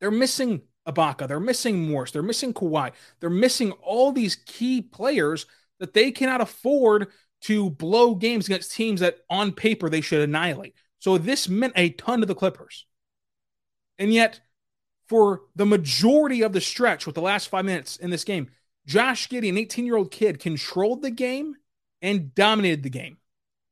They're 0.00 0.10
missing 0.10 0.62
Ibaka. 0.88 1.28
They're 1.28 1.38
missing 1.38 1.88
Morris. 1.88 2.10
They're 2.10 2.22
missing 2.22 2.54
Kawhi. 2.54 2.92
They're 3.20 3.30
missing 3.30 3.72
all 3.72 4.10
these 4.10 4.36
key 4.46 4.82
players 4.82 5.46
that 5.78 5.94
they 5.94 6.10
cannot 6.10 6.40
afford 6.40 7.08
to 7.42 7.70
blow 7.70 8.14
games 8.14 8.46
against 8.46 8.72
teams 8.72 9.00
that 9.00 9.18
on 9.30 9.52
paper 9.52 9.88
they 9.88 10.00
should 10.00 10.22
annihilate. 10.22 10.74
So 10.98 11.18
this 11.18 11.48
meant 11.48 11.74
a 11.76 11.90
ton 11.90 12.20
to 12.20 12.26
the 12.26 12.34
Clippers. 12.34 12.86
And 13.98 14.12
yet, 14.12 14.40
for 15.08 15.42
the 15.56 15.66
majority 15.66 16.42
of 16.42 16.52
the 16.52 16.60
stretch 16.60 17.06
with 17.06 17.14
the 17.14 17.22
last 17.22 17.48
five 17.48 17.64
minutes 17.64 17.96
in 17.96 18.10
this 18.10 18.24
game, 18.24 18.48
Josh 18.86 19.28
Giddey, 19.28 19.48
an 19.48 19.58
18 19.58 19.86
year 19.86 19.96
old 19.96 20.10
kid, 20.10 20.40
controlled 20.40 21.02
the 21.02 21.10
game 21.10 21.54
and 22.02 22.34
dominated 22.34 22.82
the 22.82 22.90
game 22.90 23.18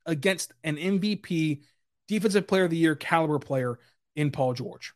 against 0.05 0.53
an 0.63 0.77
MVP, 0.77 1.61
Defensive 2.07 2.47
Player 2.47 2.65
of 2.65 2.69
the 2.69 2.77
Year 2.77 2.95
caliber 2.95 3.39
player 3.39 3.79
in 4.15 4.31
Paul 4.31 4.53
George. 4.53 4.93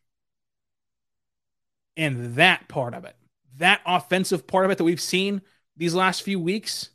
And 2.01 2.33
that 2.33 2.67
part 2.67 2.95
of 2.95 3.05
it, 3.05 3.15
that 3.57 3.81
offensive 3.85 4.47
part 4.47 4.65
of 4.65 4.71
it 4.71 4.79
that 4.79 4.83
we've 4.83 4.99
seen 4.99 5.43
these 5.77 5.93
last 5.93 6.23
few 6.23 6.39
weeks 6.39 6.89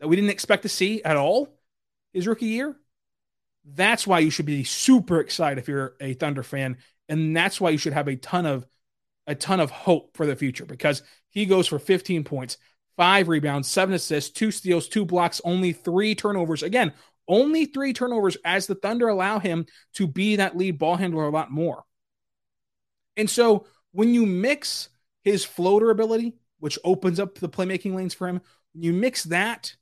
that 0.00 0.08
we 0.08 0.16
didn't 0.16 0.32
expect 0.32 0.64
to 0.64 0.68
see 0.68 1.02
at 1.02 1.16
all 1.16 1.48
his 2.12 2.26
rookie 2.26 2.44
year, 2.44 2.76
that's 3.64 4.06
why 4.06 4.18
you 4.18 4.28
should 4.28 4.44
be 4.44 4.62
super 4.62 5.18
excited 5.18 5.58
if 5.58 5.66
you're 5.66 5.94
a 5.98 6.12
Thunder 6.12 6.42
fan. 6.42 6.76
And 7.08 7.34
that's 7.34 7.58
why 7.58 7.70
you 7.70 7.78
should 7.78 7.94
have 7.94 8.06
a 8.06 8.16
ton 8.16 8.44
of 8.44 8.66
a 9.26 9.34
ton 9.34 9.60
of 9.60 9.70
hope 9.70 10.14
for 10.14 10.26
the 10.26 10.36
future 10.36 10.66
because 10.66 11.02
he 11.30 11.46
goes 11.46 11.66
for 11.66 11.78
15 11.78 12.24
points, 12.24 12.58
five 12.98 13.28
rebounds, 13.28 13.66
seven 13.66 13.94
assists, 13.94 14.30
two 14.30 14.50
steals, 14.50 14.88
two 14.88 15.06
blocks, 15.06 15.40
only 15.42 15.72
three 15.72 16.14
turnovers. 16.14 16.62
Again, 16.62 16.92
only 17.26 17.64
three 17.64 17.94
turnovers 17.94 18.36
as 18.44 18.66
the 18.66 18.74
Thunder 18.74 19.08
allow 19.08 19.38
him 19.38 19.64
to 19.94 20.06
be 20.06 20.36
that 20.36 20.58
lead 20.58 20.78
ball 20.78 20.96
handler 20.96 21.24
a 21.24 21.30
lot 21.30 21.50
more. 21.50 21.82
And 23.16 23.30
so 23.30 23.66
when 23.92 24.14
you 24.14 24.26
mix 24.26 24.88
his 25.22 25.44
floater 25.44 25.90
ability, 25.90 26.34
which 26.58 26.78
opens 26.84 27.18
up 27.18 27.36
the 27.36 27.48
playmaking 27.48 27.94
lanes 27.94 28.14
for 28.14 28.28
him, 28.28 28.40
you 28.74 28.92
mix 28.92 29.24
that 29.24 29.74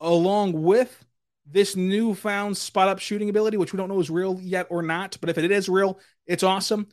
along 0.00 0.52
with 0.62 1.04
this 1.46 1.76
newfound 1.76 2.56
spot 2.56 2.88
up 2.88 2.98
shooting 2.98 3.28
ability, 3.28 3.56
which 3.56 3.72
we 3.72 3.76
don't 3.76 3.88
know 3.88 4.00
is 4.00 4.10
real 4.10 4.38
yet 4.40 4.66
or 4.70 4.82
not, 4.82 5.16
but 5.20 5.30
if 5.30 5.38
it 5.38 5.50
is 5.50 5.68
real, 5.68 5.98
it's 6.26 6.42
awesome. 6.42 6.86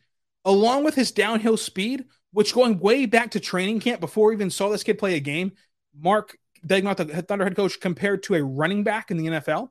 Along 0.43 0.83
with 0.83 0.95
his 0.95 1.11
downhill 1.11 1.57
speed, 1.57 2.05
which 2.31 2.53
going 2.53 2.79
way 2.79 3.05
back 3.05 3.31
to 3.31 3.39
training 3.39 3.79
camp 3.79 4.01
before 4.01 4.29
we 4.29 4.35
even 4.35 4.49
saw 4.49 4.69
this 4.69 4.83
kid 4.83 4.97
play 4.97 5.15
a 5.15 5.19
game, 5.19 5.53
Mark 5.97 6.37
Daigneault, 6.65 6.97
the 6.97 7.21
Thunder 7.21 7.45
head 7.45 7.55
coach, 7.55 7.79
compared 7.79 8.23
to 8.23 8.35
a 8.35 8.43
running 8.43 8.83
back 8.83 9.11
in 9.11 9.17
the 9.17 9.27
NFL. 9.27 9.69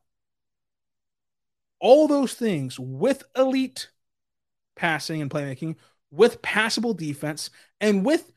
All 1.78 2.08
those 2.08 2.34
things 2.34 2.78
with 2.78 3.24
elite 3.36 3.90
passing 4.76 5.22
and 5.22 5.30
playmaking, 5.30 5.76
with 6.10 6.42
passable 6.42 6.94
defense, 6.94 7.50
and 7.80 8.04
with 8.04 8.30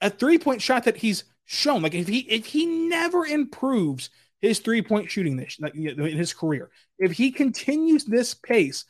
a 0.00 0.10
three 0.10 0.38
point 0.38 0.62
shot 0.62 0.84
that 0.84 0.96
he's 0.96 1.24
shown. 1.44 1.82
Like 1.82 1.94
if 1.94 2.08
he 2.08 2.20
if 2.20 2.46
he 2.46 2.66
never 2.66 3.24
improves 3.24 4.10
his 4.40 4.58
three 4.58 4.82
point 4.82 5.10
shooting 5.10 5.36
this 5.36 5.58
in 5.74 5.98
his 6.16 6.34
career, 6.34 6.70
if 6.98 7.12
he 7.12 7.30
continues 7.30 8.04
this 8.04 8.34
pace 8.34 8.84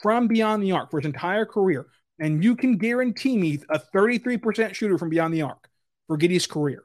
from 0.00 0.26
beyond 0.26 0.62
the 0.62 0.72
arc 0.72 0.90
for 0.90 1.00
his 1.00 1.06
entire 1.06 1.46
career, 1.46 1.86
and 2.18 2.42
you 2.42 2.56
can 2.56 2.76
guarantee 2.76 3.36
me 3.36 3.60
a 3.70 3.78
33% 3.78 4.74
shooter 4.74 4.98
from 4.98 5.08
beyond 5.08 5.32
the 5.32 5.42
arc 5.42 5.68
for 6.06 6.18
Giddey's 6.18 6.46
career, 6.46 6.84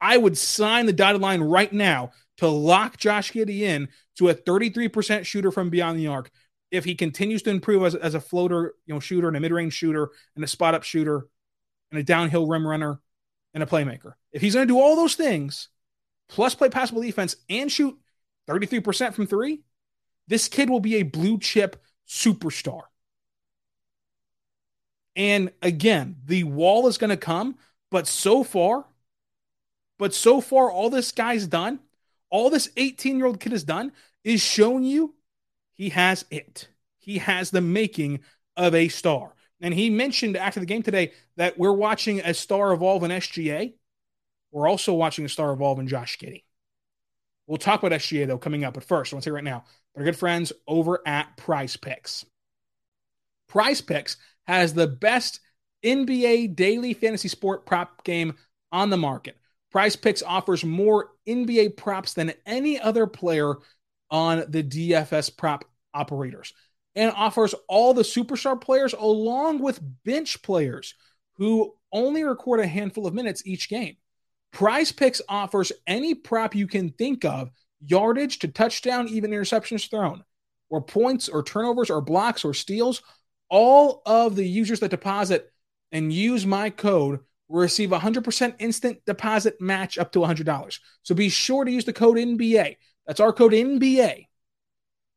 I 0.00 0.16
would 0.16 0.36
sign 0.36 0.86
the 0.86 0.92
dotted 0.92 1.20
line 1.20 1.40
right 1.42 1.72
now 1.72 2.12
to 2.38 2.48
lock 2.48 2.96
Josh 2.96 3.32
Giddey 3.32 3.60
in 3.60 3.88
to 4.18 4.28
a 4.28 4.34
33% 4.34 5.24
shooter 5.24 5.50
from 5.50 5.70
beyond 5.70 5.98
the 5.98 6.08
arc 6.08 6.30
if 6.74 6.84
he 6.84 6.94
continues 6.96 7.42
to 7.42 7.50
improve 7.50 7.84
as, 7.84 7.94
as 7.94 8.14
a 8.14 8.20
floater, 8.20 8.74
you 8.84 8.94
know, 8.94 9.00
shooter 9.00 9.28
and 9.28 9.36
a 9.36 9.40
mid-range 9.40 9.72
shooter 9.72 10.10
and 10.34 10.44
a 10.44 10.48
spot 10.48 10.74
up 10.74 10.82
shooter 10.82 11.28
and 11.90 12.00
a 12.00 12.02
downhill 12.02 12.46
rim 12.46 12.66
runner 12.66 13.00
and 13.54 13.62
a 13.62 13.66
playmaker. 13.66 14.14
If 14.32 14.42
he's 14.42 14.54
going 14.54 14.66
to 14.66 14.72
do 14.74 14.80
all 14.80 14.96
those 14.96 15.14
things, 15.14 15.68
plus 16.28 16.54
play 16.56 16.68
passable 16.68 17.00
defense 17.00 17.36
and 17.48 17.70
shoot 17.70 17.96
33% 18.48 19.14
from 19.14 19.28
three, 19.28 19.60
this 20.26 20.48
kid 20.48 20.68
will 20.68 20.80
be 20.80 20.96
a 20.96 21.04
blue 21.04 21.38
chip 21.38 21.80
superstar. 22.08 22.82
And 25.14 25.52
again, 25.62 26.16
the 26.24 26.42
wall 26.42 26.88
is 26.88 26.98
going 26.98 27.10
to 27.10 27.16
come, 27.16 27.56
but 27.92 28.08
so 28.08 28.42
far, 28.42 28.84
but 29.96 30.12
so 30.12 30.40
far, 30.40 30.72
all 30.72 30.90
this 30.90 31.12
guy's 31.12 31.46
done, 31.46 31.78
all 32.30 32.50
this 32.50 32.68
18 32.76 33.16
year 33.16 33.26
old 33.26 33.38
kid 33.38 33.52
has 33.52 33.62
done 33.62 33.92
is 34.24 34.40
shown 34.40 34.82
you 34.82 35.14
he 35.74 35.90
has 35.90 36.24
it. 36.30 36.68
He 36.98 37.18
has 37.18 37.50
the 37.50 37.60
making 37.60 38.20
of 38.56 38.74
a 38.74 38.88
star. 38.88 39.34
And 39.60 39.74
he 39.74 39.90
mentioned 39.90 40.36
after 40.36 40.60
the 40.60 40.66
game 40.66 40.82
today 40.82 41.12
that 41.36 41.58
we're 41.58 41.72
watching 41.72 42.20
a 42.20 42.34
star 42.34 42.72
evolve 42.72 43.02
in 43.04 43.10
SGA. 43.10 43.74
We're 44.50 44.68
also 44.68 44.94
watching 44.94 45.24
a 45.24 45.28
star 45.28 45.52
evolve 45.52 45.78
in 45.78 45.88
Josh 45.88 46.18
Giddey. 46.18 46.44
We'll 47.46 47.58
talk 47.58 47.82
about 47.82 47.98
SGA 47.98 48.26
though 48.26 48.38
coming 48.38 48.64
up. 48.64 48.74
But 48.74 48.84
first, 48.84 49.12
I 49.12 49.16
want 49.16 49.24
to 49.24 49.28
say 49.28 49.32
right 49.32 49.44
now, 49.44 49.64
they're 49.94 50.04
good 50.04 50.16
friends 50.16 50.52
over 50.66 51.00
at 51.06 51.36
Prize 51.36 51.76
Picks. 51.76 52.24
Prize 53.48 53.80
Picks 53.80 54.16
has 54.46 54.74
the 54.74 54.86
best 54.86 55.40
NBA 55.84 56.56
daily 56.56 56.94
fantasy 56.94 57.28
sport 57.28 57.66
prop 57.66 58.04
game 58.04 58.34
on 58.72 58.90
the 58.90 58.96
market. 58.96 59.36
Price 59.70 59.96
Picks 59.96 60.22
offers 60.22 60.64
more 60.64 61.10
NBA 61.28 61.76
props 61.76 62.14
than 62.14 62.32
any 62.46 62.80
other 62.80 63.06
player 63.06 63.54
on 64.10 64.44
the 64.48 64.62
DFS 64.62 65.36
prop 65.36 65.64
operators 65.92 66.52
and 66.94 67.12
offers 67.12 67.54
all 67.68 67.94
the 67.94 68.02
superstar 68.02 68.60
players 68.60 68.92
along 68.92 69.60
with 69.60 69.80
bench 70.04 70.42
players 70.42 70.94
who 71.36 71.74
only 71.92 72.24
record 72.24 72.60
a 72.60 72.66
handful 72.66 73.06
of 73.06 73.14
minutes 73.14 73.42
each 73.44 73.68
game. 73.68 73.96
Prize 74.52 74.92
Picks 74.92 75.20
offers 75.28 75.72
any 75.86 76.14
prop 76.14 76.54
you 76.54 76.66
can 76.66 76.90
think 76.90 77.24
of 77.24 77.50
yardage 77.84 78.38
to 78.40 78.48
touchdown, 78.48 79.08
even 79.08 79.30
interceptions 79.30 79.90
thrown, 79.90 80.22
or 80.70 80.80
points 80.80 81.28
or 81.28 81.42
turnovers 81.42 81.90
or 81.90 82.00
blocks 82.00 82.44
or 82.44 82.54
steals. 82.54 83.02
All 83.48 84.02
of 84.06 84.36
the 84.36 84.46
users 84.46 84.80
that 84.80 84.90
deposit 84.90 85.52
and 85.92 86.12
use 86.12 86.46
my 86.46 86.70
code 86.70 87.20
will 87.48 87.60
receive 87.60 87.92
a 87.92 87.98
100% 87.98 88.54
instant 88.58 88.98
deposit 89.06 89.60
match 89.60 89.98
up 89.98 90.12
to 90.12 90.20
$100. 90.20 90.78
So 91.02 91.14
be 91.14 91.28
sure 91.28 91.64
to 91.64 91.70
use 91.70 91.84
the 91.84 91.92
code 91.92 92.16
NBA. 92.16 92.76
That's 93.06 93.20
our 93.20 93.32
code 93.32 93.52
NBA. 93.52 94.28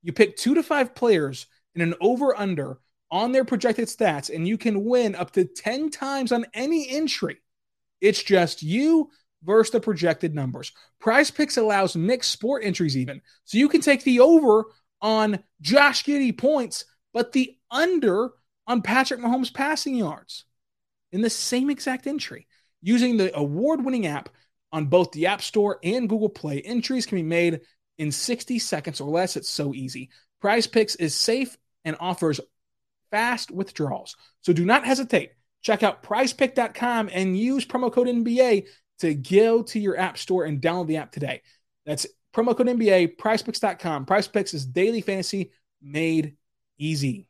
You 0.03 0.13
pick 0.13 0.37
two 0.37 0.55
to 0.55 0.63
five 0.63 0.95
players 0.95 1.47
in 1.75 1.81
an 1.81 1.95
over 2.01 2.37
under 2.37 2.79
on 3.09 3.31
their 3.31 3.45
projected 3.45 3.87
stats, 3.87 4.33
and 4.33 4.47
you 4.47 4.57
can 4.57 4.83
win 4.83 5.15
up 5.15 5.31
to 5.31 5.45
10 5.45 5.89
times 5.89 6.31
on 6.31 6.45
any 6.53 6.89
entry. 6.89 7.37
It's 8.01 8.21
just 8.21 8.61
you 8.63 9.09
versus 9.43 9.71
the 9.71 9.79
projected 9.79 10.35
numbers. 10.35 10.71
Prize 10.99 11.31
Picks 11.31 11.57
allows 11.57 11.95
mixed 11.95 12.31
sport 12.31 12.63
entries, 12.63 12.97
even. 12.97 13.21
So 13.45 13.57
you 13.57 13.69
can 13.69 13.81
take 13.81 14.03
the 14.03 14.19
over 14.19 14.65
on 15.01 15.43
Josh 15.61 16.03
Giddey 16.03 16.37
points, 16.37 16.85
but 17.13 17.31
the 17.31 17.57
under 17.71 18.31
on 18.65 18.81
Patrick 18.81 19.19
Mahomes 19.19 19.53
passing 19.53 19.95
yards 19.95 20.45
in 21.11 21.21
the 21.21 21.29
same 21.29 21.69
exact 21.69 22.07
entry. 22.07 22.47
Using 22.81 23.17
the 23.17 23.35
award 23.35 23.83
winning 23.83 24.05
app 24.05 24.29
on 24.71 24.85
both 24.85 25.11
the 25.11 25.27
App 25.27 25.41
Store 25.41 25.79
and 25.83 26.09
Google 26.09 26.29
Play, 26.29 26.61
entries 26.61 27.05
can 27.05 27.17
be 27.17 27.23
made 27.23 27.61
in 27.97 28.11
60 28.11 28.59
seconds 28.59 29.01
or 29.01 29.09
less. 29.09 29.35
It's 29.35 29.49
so 29.49 29.73
easy. 29.73 30.09
Prize 30.41 30.67
Picks 30.67 30.95
is 30.95 31.15
safe 31.15 31.57
and 31.83 31.95
offers 31.99 32.39
fast 33.11 33.51
withdrawals. 33.51 34.15
So 34.41 34.53
do 34.53 34.65
not 34.65 34.85
hesitate. 34.85 35.31
Check 35.61 35.83
out 35.83 36.03
prizepick.com 36.03 37.09
and 37.11 37.37
use 37.37 37.65
promo 37.65 37.91
code 37.91 38.07
NBA 38.07 38.67
to 38.99 39.13
go 39.13 39.63
to 39.63 39.79
your 39.79 39.97
app 39.97 40.17
store 40.17 40.45
and 40.45 40.61
download 40.61 40.87
the 40.87 40.97
app 40.97 41.11
today. 41.11 41.41
That's 41.85 42.05
promo 42.33 42.55
code 42.55 42.67
NBA, 42.67 43.17
prizepicks.com. 43.17 44.05
Prize 44.05 44.27
Picks 44.27 44.53
is 44.53 44.65
daily 44.65 45.01
fantasy 45.01 45.51
made 45.81 46.35
easy. 46.77 47.29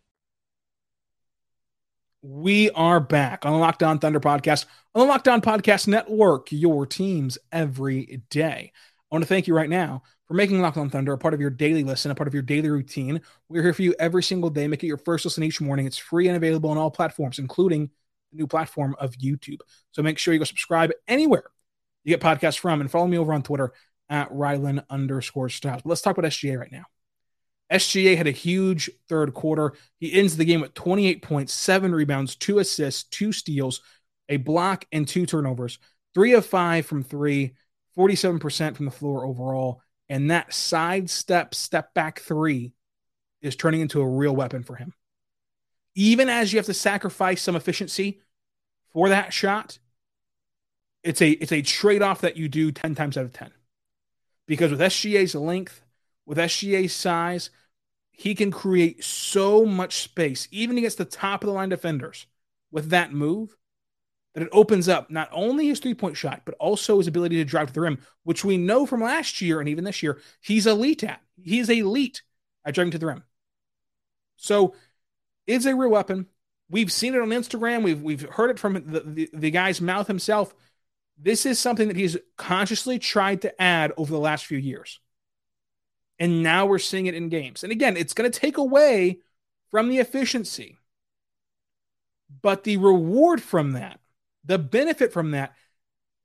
We 2.21 2.69
are 2.71 2.99
back 2.99 3.45
on 3.45 3.53
the 3.53 3.57
Locked 3.57 3.81
On 3.83 3.97
Thunder 3.97 4.19
podcast 4.19 4.65
on 4.93 5.01
the 5.01 5.07
Locked 5.07 5.27
On 5.27 5.41
Podcast 5.41 5.87
Network, 5.87 6.51
your 6.51 6.85
teams 6.85 7.37
every 7.51 8.21
day. 8.29 8.71
I 9.11 9.15
want 9.15 9.23
to 9.23 9.27
thank 9.27 9.47
you 9.47 9.55
right 9.55 9.69
now 9.69 10.03
for 10.27 10.35
making 10.35 10.61
Locked 10.61 10.77
On 10.77 10.89
Thunder 10.89 11.13
a 11.13 11.17
part 11.17 11.33
of 11.33 11.41
your 11.41 11.49
daily 11.49 11.83
listen, 11.83 12.11
a 12.11 12.15
part 12.15 12.27
of 12.27 12.33
your 12.33 12.43
daily 12.43 12.69
routine. 12.69 13.21
We're 13.49 13.63
here 13.63 13.73
for 13.73 13.81
you 13.81 13.95
every 13.99 14.21
single 14.21 14.49
day. 14.49 14.67
Make 14.67 14.83
it 14.83 14.87
your 14.87 14.97
first 14.97 15.25
listen 15.25 15.43
each 15.43 15.61
morning. 15.61 15.87
It's 15.87 15.97
free 15.97 16.27
and 16.27 16.37
available 16.37 16.69
on 16.69 16.77
all 16.77 16.91
platforms, 16.91 17.39
including 17.39 17.89
the 18.31 18.37
new 18.37 18.47
platform 18.47 18.95
of 18.99 19.13
YouTube. 19.13 19.59
So 19.91 20.03
make 20.03 20.19
sure 20.19 20.33
you 20.33 20.39
go 20.39 20.45
subscribe 20.45 20.91
anywhere 21.07 21.45
you 22.03 22.15
get 22.15 22.21
podcasts 22.21 22.59
from 22.59 22.81
and 22.81 22.89
follow 22.89 23.07
me 23.07 23.17
over 23.17 23.33
on 23.33 23.43
Twitter 23.43 23.73
at 24.09 24.31
Rylan 24.31 24.83
underscore 24.89 25.49
Stiles. 25.49 25.81
But 25.83 25.89
let's 25.89 26.01
talk 26.01 26.17
about 26.17 26.29
SGA 26.29 26.59
right 26.59 26.71
now. 26.71 26.85
SGA 27.71 28.17
had 28.17 28.27
a 28.27 28.31
huge 28.31 28.89
third 29.07 29.33
quarter. 29.33 29.73
He 29.97 30.13
ends 30.13 30.37
the 30.37 30.45
game 30.45 30.61
with 30.61 30.73
28 30.73 31.21
points, 31.21 31.53
seven 31.53 31.93
rebounds, 31.93 32.35
two 32.35 32.59
assists, 32.59 33.03
two 33.03 33.31
steals, 33.31 33.81
a 34.27 34.37
block, 34.37 34.85
and 34.91 35.07
two 35.07 35.25
turnovers. 35.25 35.79
Three 36.13 36.33
of 36.33 36.45
five 36.45 36.85
from 36.85 37.03
three, 37.03 37.53
47% 37.97 38.75
from 38.75 38.85
the 38.85 38.91
floor 38.91 39.25
overall. 39.25 39.81
And 40.09 40.29
that 40.29 40.53
sidestep, 40.53 41.55
step 41.55 41.93
back 41.93 42.19
three 42.19 42.73
is 43.41 43.55
turning 43.55 43.81
into 43.81 44.01
a 44.01 44.07
real 44.07 44.35
weapon 44.35 44.63
for 44.63 44.75
him. 44.75 44.93
Even 45.95 46.29
as 46.29 46.51
you 46.51 46.59
have 46.59 46.65
to 46.65 46.73
sacrifice 46.73 47.41
some 47.41 47.55
efficiency 47.55 48.19
for 48.91 49.09
that 49.09 49.33
shot, 49.33 49.79
it's 51.03 51.21
a 51.21 51.31
it's 51.31 51.51
a 51.51 51.61
trade-off 51.61 52.21
that 52.21 52.37
you 52.37 52.47
do 52.47 52.71
10 52.71 52.95
times 52.95 53.17
out 53.17 53.25
of 53.25 53.33
10. 53.33 53.51
Because 54.47 54.71
with 54.71 54.79
SGA's 54.79 55.33
length, 55.33 55.81
with 56.25 56.37
SGA's 56.37 56.93
size, 56.93 57.49
he 58.11 58.35
can 58.35 58.51
create 58.51 59.03
so 59.03 59.65
much 59.65 60.01
space, 60.01 60.47
even 60.51 60.77
against 60.77 60.97
the 60.97 61.05
top 61.05 61.43
of 61.43 61.47
the 61.47 61.53
line 61.53 61.69
defenders 61.69 62.27
with 62.71 62.89
that 62.89 63.11
move 63.11 63.57
that 64.33 64.43
it 64.43 64.49
opens 64.51 64.87
up 64.87 65.09
not 65.09 65.29
only 65.31 65.67
his 65.67 65.79
three 65.79 65.93
point 65.93 66.15
shot, 66.15 66.43
but 66.45 66.55
also 66.59 66.97
his 66.97 67.07
ability 67.07 67.35
to 67.37 67.43
drive 67.43 67.67
to 67.67 67.73
the 67.73 67.81
rim, 67.81 67.99
which 68.23 68.45
we 68.45 68.57
know 68.57 68.85
from 68.85 69.01
last 69.01 69.41
year 69.41 69.59
and 69.59 69.67
even 69.67 69.83
this 69.83 70.01
year, 70.01 70.19
he's 70.39 70.67
elite 70.67 71.03
at. 71.03 71.21
He's 71.41 71.69
elite 71.69 72.21
at 72.63 72.73
driving 72.73 72.91
to 72.91 72.97
the 72.97 73.07
rim. 73.07 73.23
So 74.37 74.73
it's 75.47 75.65
a 75.65 75.75
real 75.75 75.89
weapon. 75.89 76.27
We've 76.69 76.91
seen 76.91 77.13
it 77.13 77.21
on 77.21 77.29
Instagram. 77.29 77.83
We've 77.83 78.01
we've 78.01 78.21
heard 78.21 78.51
it 78.51 78.59
from 78.59 78.73
the, 78.73 79.01
the, 79.01 79.29
the 79.33 79.51
guy's 79.51 79.81
mouth 79.81 80.07
himself. 80.07 80.53
This 81.17 81.45
is 81.45 81.59
something 81.59 81.89
that 81.89 81.97
he's 81.97 82.17
consciously 82.37 82.97
tried 82.97 83.41
to 83.41 83.61
add 83.61 83.91
over 83.97 84.11
the 84.11 84.19
last 84.19 84.45
few 84.45 84.57
years. 84.57 85.00
And 86.21 86.41
now 86.41 86.65
we're 86.65 86.79
seeing 86.79 87.07
it 87.07 87.15
in 87.15 87.27
games. 87.27 87.63
And 87.63 87.71
again, 87.71 87.97
it's 87.97 88.13
going 88.13 88.31
to 88.31 88.39
take 88.39 88.57
away 88.57 89.19
from 89.69 89.89
the 89.89 89.97
efficiency. 89.97 90.77
But 92.41 92.63
the 92.63 92.77
reward 92.77 93.41
from 93.41 93.73
that 93.73 93.99
the 94.43 94.57
benefit 94.57 95.13
from 95.13 95.31
that 95.31 95.53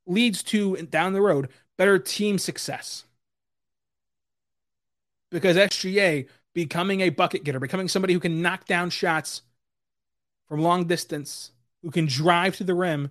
leads 0.06 0.42
to 0.42 0.76
down 0.76 1.12
the 1.12 1.20
road 1.20 1.48
better 1.76 1.98
team 1.98 2.38
success. 2.38 3.04
Because 5.30 5.56
SGA 5.56 6.28
becoming 6.54 7.02
a 7.02 7.10
bucket 7.10 7.44
getter, 7.44 7.60
becoming 7.60 7.88
somebody 7.88 8.14
who 8.14 8.20
can 8.20 8.40
knock 8.40 8.64
down 8.66 8.88
shots 8.88 9.42
from 10.48 10.62
long 10.62 10.86
distance, 10.86 11.50
who 11.82 11.90
can 11.90 12.06
drive 12.06 12.56
to 12.56 12.64
the 12.64 12.74
rim 12.74 13.10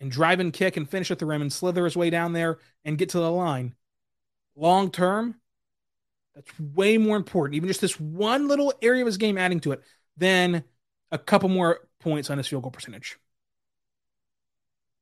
and 0.00 0.10
drive 0.10 0.40
and 0.40 0.52
kick 0.52 0.76
and 0.76 0.88
finish 0.88 1.10
at 1.10 1.18
the 1.18 1.26
rim 1.26 1.42
and 1.42 1.52
slither 1.52 1.84
his 1.84 1.96
way 1.96 2.08
down 2.08 2.32
there 2.32 2.58
and 2.84 2.96
get 2.96 3.10
to 3.10 3.18
the 3.18 3.30
line. 3.30 3.74
Long 4.56 4.90
term, 4.90 5.34
that's 6.34 6.50
way 6.58 6.98
more 6.98 7.16
important. 7.16 7.56
Even 7.56 7.68
just 7.68 7.80
this 7.80 8.00
one 8.00 8.48
little 8.48 8.72
area 8.82 9.02
of 9.02 9.06
his 9.06 9.16
game 9.18 9.38
adding 9.38 9.60
to 9.60 9.72
it 9.72 9.82
than 10.16 10.64
a 11.10 11.18
couple 11.18 11.48
more 11.48 11.80
points 12.00 12.30
on 12.30 12.38
his 12.38 12.48
field 12.48 12.62
goal 12.62 12.70
percentage. 12.70 13.18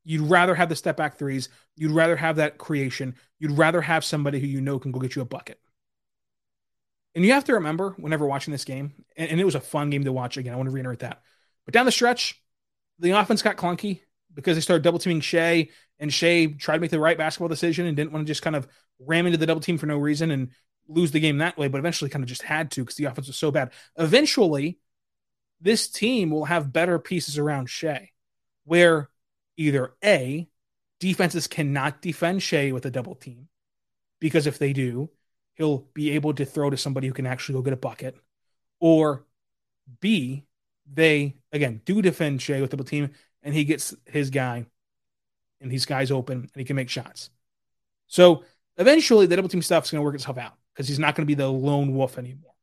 You'd 0.05 0.23
rather 0.23 0.55
have 0.55 0.69
the 0.69 0.77
step 0.77 0.97
back 0.97 1.19
threes. 1.19 1.49
You'd 1.77 1.93
rather 1.93 2.17
have 2.17 2.37
that 2.37 2.59
creation. 2.59 3.15
You'd 3.39 3.53
rather 3.53 3.81
have 3.81 4.05
somebody 4.05 4.41
who 4.41 4.47
you 4.47 4.61
know 4.61 4.79
can 4.79 4.93
go 4.93 4.99
get 4.99 5.15
you 5.15 5.23
a 5.23 5.27
bucket. 5.27 5.61
And 7.15 7.25
you 7.25 7.33
have 7.33 7.45
to 7.45 7.55
remember 7.55 7.95
whenever 7.99 8.27
watching 8.27 8.53
this 8.53 8.65
game, 8.65 8.93
and, 9.17 9.31
and 9.31 9.41
it 9.41 9.45
was 9.45 9.57
a 9.57 9.61
fun 9.61 9.91
game 9.91 10.05
to 10.05 10.13
watch. 10.13 10.37
Again, 10.37 10.53
I 10.53 10.57
want 10.57 10.69
to 10.69 10.75
reiterate 10.75 11.01
that. 11.01 11.23
But 11.65 11.75
down 11.75 11.87
the 11.87 11.93
stretch, 11.93 12.41
the 12.99 13.11
offense 13.11 13.43
got 13.43 13.57
clunky 13.57 14.01
because 14.33 14.57
they 14.57 14.61
started 14.61 14.85
double 14.85 15.01
teaming 15.01 15.21
Shai, 15.21 15.69
and 15.99 16.13
Shai 16.13 16.47
tried 16.59 16.77
to 16.77 16.81
make 16.81 16.91
the 16.91 17.01
right 17.01 17.19
basketball 17.19 17.49
decision 17.49 17.87
and 17.87 17.97
didn't 17.97 18.13
want 18.13 18.27
to 18.27 18.31
just 18.31 18.43
kind 18.43 18.57
of 18.57 18.69
ram 19.01 19.27
into 19.27 19.39
the 19.39 19.47
double 19.47 19.61
team 19.61 19.77
for 19.77 19.87
no 19.87 19.99
reason 19.99 20.31
and 20.31 20.51
lose 20.91 21.13
the 21.13 21.21
game 21.21 21.39
that 21.39 21.57
way, 21.57 21.69
but 21.69 21.79
eventually 21.79 22.11
kind 22.11 22.23
of 22.23 22.29
just 22.29 22.43
had 22.43 22.71
to 22.73 22.83
because 22.83 22.97
the 22.97 23.05
offense 23.05 23.29
was 23.29 23.37
so 23.37 23.51
bad. 23.51 23.71
Eventually, 23.97 24.79
this 25.61 25.89
team 25.89 26.31
will 26.31 26.47
have 26.47 26.73
better 26.73 26.99
pieces 26.99 27.39
around 27.39 27.69
Shai, 27.69 28.11
where 28.65 29.09
either 29.57 29.95
A, 30.05 30.49
defenses 30.99 31.47
cannot 31.47 32.03
defend 32.03 32.43
Shai 32.43 32.73
with 32.73 32.87
a 32.87 32.91
double 32.91 33.15
team 33.15 33.49
because 34.21 34.47
if 34.47 34.59
they 34.59 34.73
do, 34.73 35.11
he'll 35.55 35.87
be 35.95 36.11
able 36.11 36.35
to 36.35 36.45
throw 36.45 36.71
to 36.71 36.77
somebody 36.77 37.07
who 37.07 37.13
can 37.13 37.27
actually 37.27 37.55
go 37.55 37.63
get 37.63 37.73
a 37.73 37.77
bucket, 37.77 38.17
or 38.81 39.27
B, 40.01 40.45
they 40.93 41.37
again 41.53 41.81
do 41.85 42.03
defend 42.03 42.43
Shai 42.43 42.61
with 42.61 42.71
double 42.71 42.85
team 42.85 43.11
and 43.43 43.55
he 43.55 43.65
gets 43.65 43.95
his 44.07 44.31
guy 44.31 44.67
and 45.61 45.71
his 45.71 45.87
guy's 45.87 46.11
open 46.11 46.39
and 46.39 46.51
he 46.55 46.65
can 46.65 46.77
make 46.77 46.89
shots. 46.89 47.31
So 48.07 48.45
eventually 48.77 49.27
the 49.27 49.37
double 49.37 49.49
team 49.49 49.63
stuff 49.63 49.85
is 49.85 49.91
going 49.91 50.01
to 50.01 50.05
work 50.05 50.15
itself 50.15 50.39
out 50.39 50.55
because 50.73 50.89
he's 50.89 50.99
not 50.99 51.15
going 51.15 51.27
to 51.27 51.31
be 51.31 51.35
the 51.35 51.49
lone 51.49 51.95
wolf 51.95 52.19
anymore. 52.19 52.55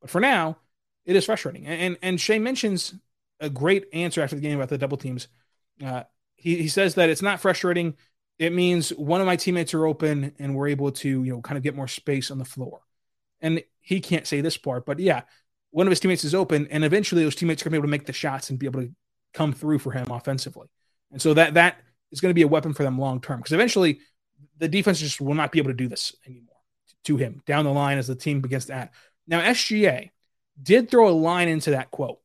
But 0.00 0.10
for 0.10 0.20
now, 0.20 0.58
it 1.04 1.16
is 1.16 1.24
frustrating. 1.24 1.66
And, 1.66 1.80
and, 1.80 1.98
and 2.02 2.20
Shai 2.20 2.38
mentions 2.38 2.94
a 3.40 3.50
great 3.50 3.86
answer 3.92 4.22
after 4.22 4.36
the 4.36 4.42
game 4.42 4.56
about 4.56 4.68
the 4.68 4.78
double 4.78 4.96
teams 4.96 5.28
uh, 5.84 6.04
he, 6.36 6.56
he 6.56 6.68
says 6.68 6.96
that 6.96 7.08
it's 7.08 7.22
not 7.22 7.40
frustrating. 7.40 7.94
It 8.38 8.52
means 8.52 8.90
one 8.90 9.20
of 9.20 9.26
my 9.26 9.36
teammates 9.36 9.74
are 9.74 9.86
open 9.86 10.34
and 10.38 10.54
we're 10.54 10.68
able 10.68 10.90
to, 10.90 11.08
you 11.08 11.32
know, 11.32 11.40
kind 11.40 11.56
of 11.56 11.62
get 11.62 11.76
more 11.76 11.88
space 11.88 12.30
on 12.30 12.38
the 12.38 12.44
floor. 12.44 12.80
And 13.40 13.62
he 13.80 14.00
can't 14.00 14.26
say 14.26 14.40
this 14.40 14.56
part, 14.56 14.86
but 14.86 14.98
yeah, 14.98 15.22
one 15.70 15.86
of 15.86 15.90
his 15.90 16.00
teammates 16.00 16.22
is 16.22 16.34
open, 16.34 16.68
and 16.70 16.84
eventually 16.84 17.24
those 17.24 17.34
teammates 17.34 17.62
are 17.62 17.64
going 17.64 17.70
to 17.70 17.76
be 17.76 17.78
able 17.78 17.88
to 17.88 17.90
make 17.90 18.06
the 18.06 18.12
shots 18.12 18.50
and 18.50 18.58
be 18.58 18.66
able 18.66 18.82
to 18.82 18.90
come 19.32 19.52
through 19.52 19.78
for 19.78 19.90
him 19.90 20.10
offensively. 20.10 20.68
And 21.10 21.20
so 21.20 21.34
that 21.34 21.54
that 21.54 21.78
is 22.10 22.20
going 22.20 22.30
to 22.30 22.34
be 22.34 22.42
a 22.42 22.48
weapon 22.48 22.74
for 22.74 22.82
them 22.82 22.98
long 22.98 23.20
term 23.20 23.38
because 23.38 23.52
eventually 23.52 24.00
the 24.58 24.68
defense 24.68 25.00
just 25.00 25.20
will 25.20 25.34
not 25.34 25.50
be 25.50 25.58
able 25.58 25.70
to 25.70 25.76
do 25.76 25.88
this 25.88 26.14
anymore 26.26 26.51
to 27.04 27.16
him 27.16 27.42
down 27.46 27.64
the 27.64 27.72
line 27.72 27.98
as 27.98 28.06
the 28.06 28.14
team 28.14 28.40
begins 28.40 28.66
to 28.66 28.74
add. 28.74 28.90
Now 29.26 29.40
SGA 29.40 30.10
did 30.60 30.90
throw 30.90 31.08
a 31.08 31.10
line 31.10 31.48
into 31.48 31.70
that 31.70 31.90
quote 31.90 32.20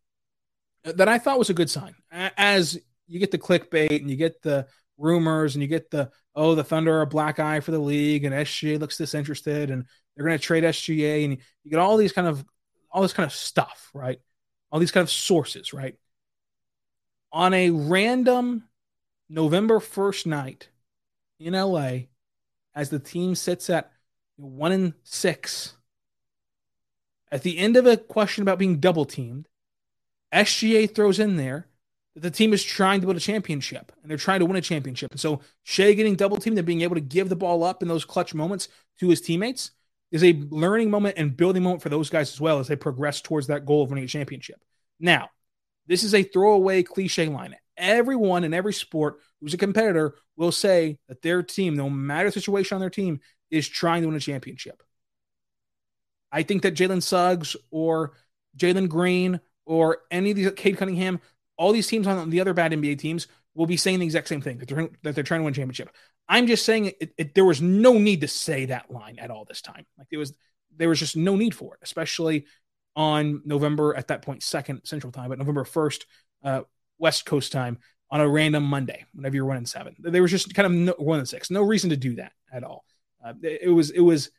that 0.84 1.10
I 1.10 1.18
thought 1.18 1.40
was 1.40 1.50
a 1.50 1.56
good 1.56 1.70
sign. 1.70 1.96
As 2.12 2.80
you 3.08 3.20
get 3.20 3.32
the 3.32 3.38
clickbait 3.38 4.02
and 4.02 4.10
you 4.10 4.16
get 4.16 4.42
the 4.42 4.68
rumors 4.98 5.56
and 5.56 5.62
you 5.62 5.68
get 5.68 5.92
the 5.92 6.12
oh 6.36 6.56
the 6.56 6.64
Thunder 6.64 6.98
are 6.98 7.02
a 7.02 7.08
black 7.08 7.40
eye 7.40 7.60
for 7.60 7.72
the 7.72 7.80
league 7.80 8.24
and 8.24 8.34
SGA 8.34 8.80
looks 8.80 8.98
disinterested 8.98 9.70
and 9.70 9.86
they're 10.16 10.26
going 10.26 10.38
to 10.38 10.44
trade 10.44 10.64
SGA 10.64 11.26
and 11.26 11.38
you 11.64 11.72
get 11.72 11.80
all 11.80 11.98
these 11.98 12.12
kind 12.12 12.28
of 12.28 12.44
all 12.92 13.02
this 13.02 13.14
kind 13.14 13.28
of 13.28 13.34
stuff, 13.34 13.90
right? 13.94 14.20
All 14.72 14.80
these 14.80 14.92
kind 14.92 15.04
of 15.04 15.12
sources, 15.12 15.74
right? 15.74 15.96
On 17.32 17.54
a 17.54 17.70
random 17.70 18.64
November 19.30 19.80
1st 19.80 20.26
night 20.26 20.70
in 21.40 21.54
LA 21.54 22.08
as 22.74 22.90
the 22.90 23.00
team 23.00 23.36
sits 23.36 23.70
at 23.70 23.92
1 24.38 24.72
in 24.72 24.94
6 25.04 25.74
at 27.32 27.44
the 27.44 27.58
end 27.58 27.76
of 27.76 27.86
a 27.86 27.98
question 27.98 28.42
about 28.42 28.60
being 28.60 28.80
double 28.80 29.06
teamed, 29.06 29.48
SGA 30.34 30.94
throws 30.94 31.20
in 31.20 31.38
there 31.38 31.68
that 32.16 32.22
the 32.22 32.32
team 32.32 32.54
is 32.54 32.64
trying 32.64 33.02
to 33.02 33.08
build 33.08 33.18
a 33.18 33.22
championship 33.22 33.92
and 34.02 34.10
they're 34.10 34.18
trying 34.18 34.40
to 34.40 34.46
win 34.46 34.56
a 34.56 34.62
championship. 34.62 35.12
And 35.12 35.20
so 35.20 35.42
Shai 35.64 35.94
getting 35.94 36.16
double 36.16 36.38
teamed 36.38 36.58
and 36.58 36.66
being 36.66 36.82
able 36.82 36.96
to 36.96 37.02
give 37.02 37.30
the 37.30 37.36
ball 37.36 37.64
up 37.64 37.82
in 37.82 37.88
those 37.88 38.06
clutch 38.06 38.34
moments 38.34 38.70
to 39.00 39.10
his 39.10 39.22
teammates 39.22 39.72
is 40.12 40.24
a 40.24 40.34
learning 40.50 40.90
moment 40.90 41.18
and 41.18 41.36
building 41.36 41.64
moment 41.64 41.82
for 41.82 41.90
those 41.90 42.10
guys 42.10 42.32
as 42.32 42.40
well 42.40 42.60
as 42.60 42.68
they 42.68 42.76
progress 42.76 43.22
towards 43.22 43.48
that 43.48 43.66
goal 43.66 43.84
of 43.84 43.90
winning 43.90 44.06
a 44.06 44.08
championship. 44.08 44.64
Now, 45.00 45.30
this 45.86 46.04
is 46.04 46.14
a 46.14 46.24
throwaway 46.24 46.84
cliche 46.84 47.28
line. 47.28 47.56
Everyone 47.78 48.44
in 48.44 48.54
every 48.54 48.74
sport 48.74 49.20
who's 49.40 49.54
a 49.54 49.58
competitor 49.58 50.16
will 50.36 50.52
say 50.52 50.98
that 51.08 51.22
their 51.22 51.44
team, 51.44 51.76
no 51.76 51.90
matter 51.90 52.30
the 52.30 52.34
situation 52.34 52.76
on 52.76 52.82
their 52.82 52.90
team, 52.90 53.20
is 53.50 53.68
trying 53.68 54.02
to 54.02 54.08
win 54.08 54.18
a 54.18 54.20
championship. 54.22 54.84
I 56.32 56.44
think 56.44 56.64
that 56.64 56.76
Jalen 56.76 57.02
Suggs 57.02 57.56
or 57.72 58.14
Jalen 58.58 58.90
Green 58.90 59.40
or 59.66 60.00
any 60.12 60.32
of 60.32 60.36
these 60.36 60.52
Cade 60.52 60.78
Cunningham, 60.78 61.22
all 61.58 61.72
these 61.72 61.88
teams 61.88 62.08
on 62.08 62.30
the 62.30 62.42
other 62.42 62.54
bad 62.54 62.72
NBA 62.72 63.00
teams 63.00 63.28
will 63.56 63.66
be 63.66 63.78
saying 63.78 64.00
the 64.00 64.06
exact 64.06 64.28
same 64.28 64.42
thing 64.42 64.58
that 64.60 64.68
they're, 64.68 64.90
that 65.04 65.16
they're 65.16 65.24
trying 65.24 65.42
to 65.42 65.46
win 65.46 65.54
championship. 65.54 65.90
I'm 66.30 66.48
just 66.48 66.66
saying 66.66 66.94
it, 67.00 67.14
it, 67.18 67.36
there 67.36 67.46
was 67.46 67.62
no 67.62 67.94
need 67.94 68.22
to 68.22 68.28
say 68.28 68.66
that 68.66 68.92
line 68.92 69.18
at 69.20 69.32
all 69.32 69.46
this 69.46 69.62
time. 69.62 69.86
Like 69.98 70.08
it 70.12 70.18
was, 70.18 70.34
there 70.76 70.90
was 70.90 71.00
just 71.00 71.16
no 71.16 71.36
need 71.36 71.56
for 71.56 71.76
it, 71.76 71.80
especially 71.82 72.46
on 72.96 73.42
November 73.46 73.96
at 73.96 74.10
that 74.10 74.22
point 74.22 74.44
second 74.44 74.82
Central 74.84 75.12
Time, 75.12 75.30
but 75.30 75.38
November 75.40 75.64
first 75.64 76.06
uh, 76.44 76.62
West 76.98 77.26
Coast 77.26 77.52
time 77.52 77.80
on 78.10 78.22
a 78.22 78.28
random 78.28 78.64
Monday 78.64 79.06
whenever 79.14 79.36
you're 79.36 79.46
one 79.46 79.58
and 79.58 79.68
seven. 79.68 79.96
There 80.00 80.22
was 80.22 80.32
just 80.32 80.54
kind 80.54 80.66
of 80.66 80.72
no, 80.72 80.94
one 80.98 81.20
and 81.20 81.28
six, 81.28 81.50
no 81.50 81.62
reason 81.62 81.90
to 81.92 81.98
do 81.98 82.16
that 82.16 82.34
at 82.52 82.64
all. 82.64 82.86
Uh, 83.24 83.34
it, 83.42 83.70
was 83.70 83.90
it 83.90 84.00
was 84.00 84.32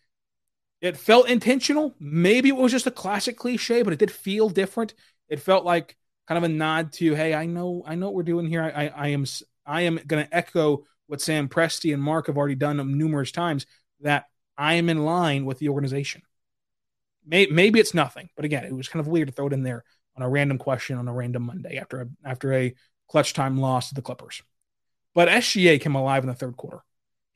it 0.81 0.97
felt 0.97 1.29
intentional. 1.29 1.95
Maybe 1.99 2.49
it 2.49 2.57
was 2.57 2.73
just 2.73 2.87
a 2.87 2.93
classic 2.93 3.37
cliche, 3.37 3.83
but 3.83 3.93
it 3.93 3.99
did 3.99 4.11
feel 4.11 4.49
different. 4.49 4.95
It 5.29 5.41
felt 5.41 5.65
like 5.65 5.97
kind 6.27 6.39
of 6.39 6.45
a 6.45 6.49
nod 6.49 6.93
to, 6.93 7.15
hey, 7.15 7.35
I 7.35 7.47
know, 7.47 7.83
I 7.87 7.95
know 7.95 8.07
what 8.07 8.15
we're 8.15 8.23
doing 8.23 8.47
here. 8.47 8.63
I, 8.63 8.87
I, 8.87 8.87
I 8.87 9.09
am, 9.09 9.25
I 9.67 9.83
am 9.83 9.99
going 10.07 10.25
to 10.25 10.37
echo 10.37 10.85
what 11.07 11.21
Sam 11.21 11.49
Presti 11.49 11.93
and 11.93 12.03
Mark 12.03 12.27
have 12.27 12.37
already 12.37 12.55
done 12.55 12.77
numerous 12.97 13.33
times 13.33 13.67
that 14.01 14.27
I 14.57 14.75
am 14.75 14.89
in 14.89 15.05
line 15.05 15.47
with 15.47 15.59
the 15.59 15.71
organization. 15.71 16.23
Maybe 17.27 17.79
it's 17.79 17.93
nothing, 17.93 18.31
but 18.37 18.47
again, 18.47 18.65
it 18.65 18.73
was 18.73 18.89
kind 18.89 19.01
of 19.01 19.09
weird 19.09 19.29
to 19.29 19.35
throw 19.35 19.49
it 19.49 19.53
in 19.53 19.63
there 19.63 19.85
on 20.17 20.23
a 20.23 20.29
random 20.29 20.57
question 20.57 20.97
on 20.97 21.09
a 21.09 21.13
random 21.13 21.43
Monday 21.43 21.77
after 21.77 22.01
a, 22.01 22.07
after 22.25 22.55
a 22.55 22.75
clutch 23.09 23.35
time 23.35 23.59
loss 23.59 23.89
to 23.89 23.95
the 23.95 24.01
Clippers. 24.01 24.43
But 25.15 25.29
SGA 25.29 25.79
came 25.79 25.95
alive 25.95 26.23
in 26.23 26.29
the 26.29 26.35
third 26.35 26.57
quarter. 26.57 26.83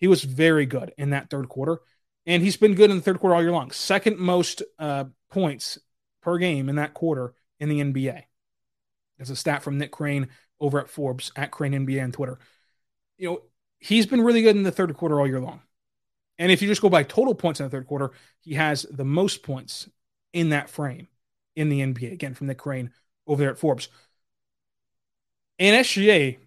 He 0.03 0.09
was 0.09 0.25
very 0.25 0.67
good 0.67 0.93
in 0.99 1.11
that 1.11 1.31
third 1.31 1.49
quarter, 1.49 1.79
and 2.27 2.43
he's 2.43 2.57
been 2.57 2.75
good 2.75 2.91
in 2.91 2.97
the 2.97 3.03
third 3.03 3.21
quarter 3.21 3.37
all 3.37 3.43
year 3.43 3.53
long. 3.53 3.71
Second 3.71 4.19
most 4.19 4.61
uh, 4.77 5.05
points 5.31 5.79
per 6.23 6.39
game 6.39 6.69
in 6.69 6.75
that 6.75 6.93
quarter 6.93 7.35
in 7.61 7.69
the 7.69 7.79
NBA. 7.79 8.25
There's 9.17 9.31
a 9.31 9.37
stat 9.37 9.63
from 9.63 9.79
Nick 9.79 9.93
Crane 9.93 10.27
over 10.59 10.81
at 10.81 10.91
Forbes 10.91 11.31
at 11.37 11.53
Crane 11.53 11.71
NBA 11.71 12.03
on 12.03 12.11
Twitter. 12.11 12.41
You 13.17 13.29
know, 13.29 13.43
he's 13.79 14.07
been 14.07 14.23
really 14.23 14.43
good 14.43 14.57
in 14.57 14.65
the 14.65 14.73
third 14.73 14.93
quarter 14.97 15.21
all 15.21 15.27
year 15.29 15.39
long. 15.39 15.61
And 16.37 16.51
if 16.51 16.63
you 16.63 16.67
just 16.67 16.83
go 16.83 16.89
by 16.89 17.05
total 17.05 17.37
points 17.37 17.61
in 17.61 17.67
the 17.67 17.71
third 17.71 17.87
quarter, 17.87 18.11
he 18.41 18.55
has 18.55 18.83
the 18.91 19.05
most 19.05 19.45
points 19.45 19.89
in 20.33 20.49
that 20.49 20.69
frame 20.69 21.07
in 21.55 21.69
the 21.69 21.79
NBA. 21.79 22.13
Again, 22.13 22.35
from 22.35 22.49
Nick 22.49 22.59
Crane 22.59 22.91
over 23.29 23.41
there 23.41 23.53
at 23.53 23.59
Forbes. 23.59 23.89
And 25.61 25.87
SGA 25.87 26.39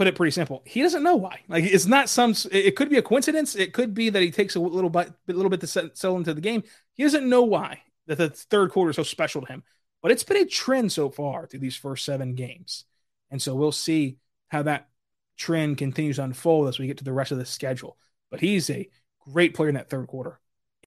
put 0.00 0.06
it 0.06 0.14
pretty 0.14 0.30
simple. 0.30 0.62
He 0.64 0.80
doesn't 0.80 1.02
know 1.02 1.16
why. 1.16 1.40
Like 1.46 1.62
it's 1.62 1.84
not 1.84 2.08
some. 2.08 2.34
It 2.50 2.74
could 2.74 2.88
be 2.88 2.96
a 2.96 3.02
coincidence. 3.02 3.54
It 3.54 3.74
could 3.74 3.92
be 3.92 4.08
that 4.08 4.22
he 4.22 4.30
takes 4.30 4.54
a 4.54 4.58
little 4.60 4.88
bit, 4.88 5.12
a 5.28 5.32
little 5.34 5.50
bit 5.50 5.60
to 5.60 5.66
settle 5.66 6.16
into 6.16 6.32
the 6.32 6.40
game. 6.40 6.62
He 6.94 7.02
doesn't 7.02 7.28
know 7.28 7.42
why 7.42 7.82
that 8.06 8.16
the 8.16 8.30
third 8.30 8.70
quarter 8.70 8.88
is 8.88 8.96
so 8.96 9.02
special 9.02 9.42
to 9.42 9.46
him. 9.48 9.62
But 10.00 10.10
it's 10.10 10.22
been 10.22 10.38
a 10.38 10.46
trend 10.46 10.90
so 10.90 11.10
far 11.10 11.46
through 11.46 11.60
these 11.60 11.76
first 11.76 12.06
seven 12.06 12.34
games, 12.34 12.86
and 13.30 13.42
so 13.42 13.54
we'll 13.54 13.72
see 13.72 14.16
how 14.48 14.62
that 14.62 14.88
trend 15.36 15.76
continues 15.76 16.16
to 16.16 16.24
unfold 16.24 16.68
as 16.68 16.78
we 16.78 16.86
get 16.86 16.96
to 16.96 17.04
the 17.04 17.12
rest 17.12 17.30
of 17.30 17.36
the 17.36 17.44
schedule. 17.44 17.98
But 18.30 18.40
he's 18.40 18.70
a 18.70 18.88
great 19.30 19.52
player 19.52 19.68
in 19.68 19.74
that 19.74 19.90
third 19.90 20.06
quarter. 20.06 20.40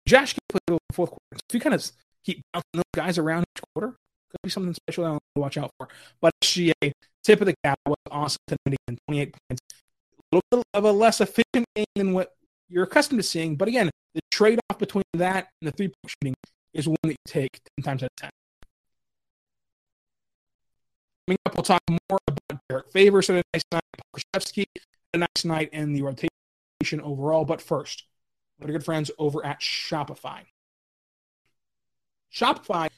Josh 0.08 0.34
can 0.34 0.41
play 0.49 0.60
the 0.65 0.80
fourth 0.91 1.12
quarter. 1.12 1.36
So 1.36 1.39
if 1.49 1.54
you 1.54 1.60
kind 1.60 1.76
of 1.76 1.91
keep 2.26 2.41
bouncing 2.52 2.65
those 2.73 2.84
guys 2.95 3.19
around 3.19 3.45
each 3.56 3.62
quarter, 3.76 3.95
could 4.34 4.48
be 4.48 4.50
something 4.50 4.74
special 4.74 5.04
that 5.06 5.19
to 5.36 5.41
watch 5.41 5.58
out 5.58 5.72
for. 5.78 5.88
But 6.22 6.34
SGA, 6.43 6.91
tip 7.24 7.41
of 7.41 7.48
the 7.48 7.56
cap 7.63 7.80
was 7.86 7.98
awesome 8.12 8.39
tonight 8.48 8.78
again, 8.88 8.98
28 9.08 9.36
points. 9.50 9.62
A 10.32 10.36
little 10.36 10.43
bit 10.52 10.63
of 10.74 10.84
a 10.86 10.91
less 10.91 11.22
efficient 11.22 11.65
game 11.76 11.86
than 11.96 12.13
what 12.13 12.34
you're 12.69 12.84
accustomed 12.84 13.19
to 13.19 13.24
seeing. 13.24 13.56
But 13.56 13.67
again, 13.67 13.89
the 14.15 14.22
trade 14.32 14.60
off 14.69 14.80
between 14.80 15.04
that 15.13 15.50
and 15.62 15.67
the 15.67 15.72
three 15.72 15.88
point 15.88 16.13
shooting 16.22 16.36
is 16.74 16.88
one 16.88 16.98
that 17.04 17.12
you 17.12 17.15
take 17.28 17.60
10 17.80 17.84
times 17.84 18.04
out 18.04 18.08
of 18.08 18.15
10. 18.17 18.30
Coming 21.28 21.38
up, 21.46 21.56
we'll 21.56 21.63
talk 21.63 21.82
more 21.89 22.19
about 22.28 22.60
Derrick 22.67 22.91
Favors 22.91 23.30
and 23.30 23.39
a 23.39 23.43
nice 23.54 23.63
night, 23.72 23.84
Pokusevski, 24.15 24.65
a 25.13 25.17
nice 25.17 25.46
night 25.46 25.69
in 25.72 25.93
the 25.93 26.02
rotation 26.02 26.30
overall. 27.02 27.46
But 27.46 27.62
first, 27.62 28.04
our 28.62 28.67
good 28.67 28.84
friends 28.84 29.12
over 29.17 29.46
at 29.46 29.62
Shopify. 29.62 30.41
Shopify. 32.34 32.89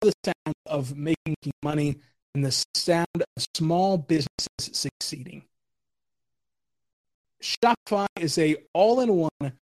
The 0.00 0.12
sound 0.24 0.54
of 0.66 0.96
making 0.96 1.36
money 1.62 1.96
and 2.34 2.44
the 2.44 2.64
sound 2.74 3.06
of 3.14 3.46
small 3.54 3.98
businesses 3.98 4.70
succeeding. 4.72 5.44
Shopify 7.42 8.06
is 8.18 8.38
a 8.38 8.56
all-in-one 8.74 9.52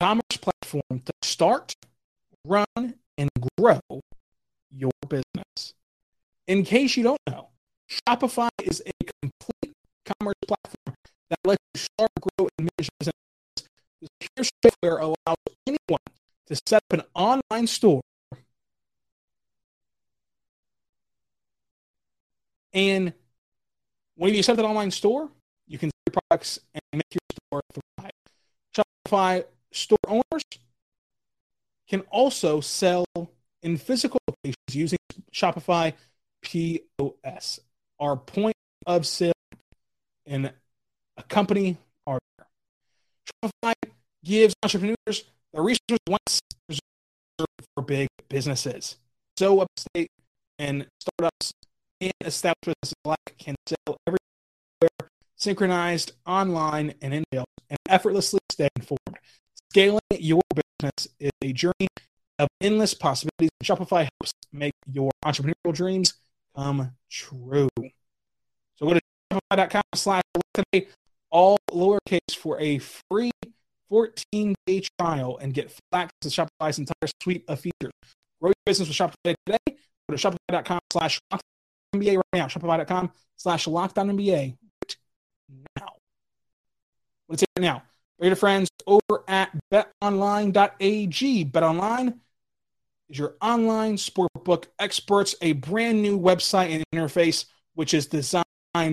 commerce 0.00 0.36
platform 0.40 1.00
to 1.04 1.12
start, 1.22 1.74
run, 2.44 2.66
and 3.16 3.30
grow 3.58 3.80
your 4.70 4.90
business. 5.08 5.74
In 6.46 6.64
case 6.64 6.96
you 6.96 7.02
don't 7.02 7.20
know, 7.26 7.48
Shopify 7.88 8.48
is 8.62 8.82
a 8.86 8.92
complete 9.22 9.74
commerce 10.04 10.34
platform 10.46 10.96
that 11.30 11.38
lets 11.44 11.62
you 11.74 11.80
start, 11.80 12.10
grow, 12.20 12.48
and 12.58 12.68
manage 12.78 12.90
business. 12.98 13.14
This 14.36 14.50
software 14.64 14.98
allows 14.98 15.36
anyone 15.66 16.00
to 16.46 16.54
set 16.54 16.74
up 16.74 16.92
an 16.92 17.02
online 17.14 17.66
store 17.66 18.02
and 22.78 23.12
when 24.14 24.34
you 24.34 24.42
set 24.44 24.52
up 24.52 24.60
an 24.60 24.66
online 24.66 24.92
store, 24.92 25.28
you 25.66 25.78
can 25.78 25.90
sell 25.90 26.20
products 26.30 26.60
and 26.72 26.80
make 26.92 27.12
your 27.12 27.20
store 27.32 27.60
thrive. 27.98 28.12
Shopify 28.72 29.44
store 29.72 29.98
owners 30.06 30.44
can 31.88 32.02
also 32.12 32.60
sell 32.60 33.04
in 33.64 33.78
physical 33.78 34.20
locations 34.28 34.74
using 34.74 34.98
Shopify 35.32 35.92
POS, 36.42 37.58
our 37.98 38.16
point 38.16 38.54
of 38.86 39.04
sale 39.06 39.32
in 40.24 40.48
a 41.16 41.22
company 41.24 41.78
hardware. 42.06 42.48
Shopify 43.26 43.74
gives 44.24 44.54
entrepreneurs 44.62 45.24
the 45.52 45.60
resources 45.60 45.98
once 46.08 46.40
for 47.74 47.82
big 47.82 48.06
businesses. 48.28 48.98
So 49.36 49.60
upstate 49.60 50.10
and 50.60 50.86
startups 51.00 51.52
and 52.00 52.12
established 52.24 52.64
businesses 52.64 52.94
alike 53.04 53.34
can 53.38 53.54
sell 53.66 53.96
everywhere, 54.06 55.10
synchronized, 55.36 56.12
online, 56.26 56.94
and 57.02 57.14
in 57.14 57.24
jail, 57.32 57.44
and 57.70 57.78
effortlessly 57.88 58.40
stay 58.50 58.68
informed. 58.76 59.18
Scaling 59.70 60.00
your 60.18 60.40
business 60.54 61.08
is 61.20 61.30
a 61.42 61.52
journey 61.52 61.88
of 62.38 62.48
endless 62.60 62.94
possibilities. 62.94 63.50
Shopify 63.62 64.08
helps 64.20 64.32
make 64.52 64.72
your 64.90 65.10
entrepreneurial 65.24 65.74
dreams 65.74 66.14
come 66.56 66.92
true. 67.10 67.68
So 68.76 68.86
go 68.86 68.94
to 68.94 69.00
shopify.com 69.32 69.82
slash 69.94 70.22
today, 70.54 70.88
all 71.30 71.58
lowercase 71.70 72.36
for 72.36 72.60
a 72.60 72.78
free 72.78 73.30
14 73.90 74.54
day 74.66 74.82
trial 74.98 75.38
and 75.38 75.54
get 75.54 75.72
access 75.92 76.10
to 76.22 76.28
Shopify's 76.28 76.78
entire 76.78 77.10
suite 77.22 77.44
of 77.48 77.60
features. 77.60 77.92
Grow 78.40 78.48
your 78.48 78.54
business 78.66 78.88
with 78.88 78.96
Shopify 78.96 79.34
today. 79.46 79.58
Go 80.08 80.16
to 80.16 80.30
shopify.com 80.30 80.78
slash 80.92 81.20
NBA 81.94 82.16
right 82.16 82.24
now. 82.34 82.46
Shopify.com 82.46 83.12
slash 83.36 83.66
locked 83.66 83.98
on 83.98 84.10
NBA 84.10 84.56
right 84.80 84.96
now. 85.78 85.88
Let's 87.28 87.42
hear 87.42 87.48
it 87.56 87.60
now. 87.60 87.82
Right, 88.20 88.36
friends 88.36 88.68
over 88.86 89.22
at 89.28 89.56
betonline.ag. 89.72 91.44
BetOnline 91.44 92.18
is 93.08 93.18
your 93.18 93.36
online 93.40 93.96
sportbook 93.96 94.64
experts, 94.78 95.36
a 95.40 95.52
brand 95.52 96.02
new 96.02 96.18
website 96.18 96.74
and 96.74 96.84
interface 96.92 97.44
which 97.78 97.94
is 97.94 98.06
designed 98.06 98.44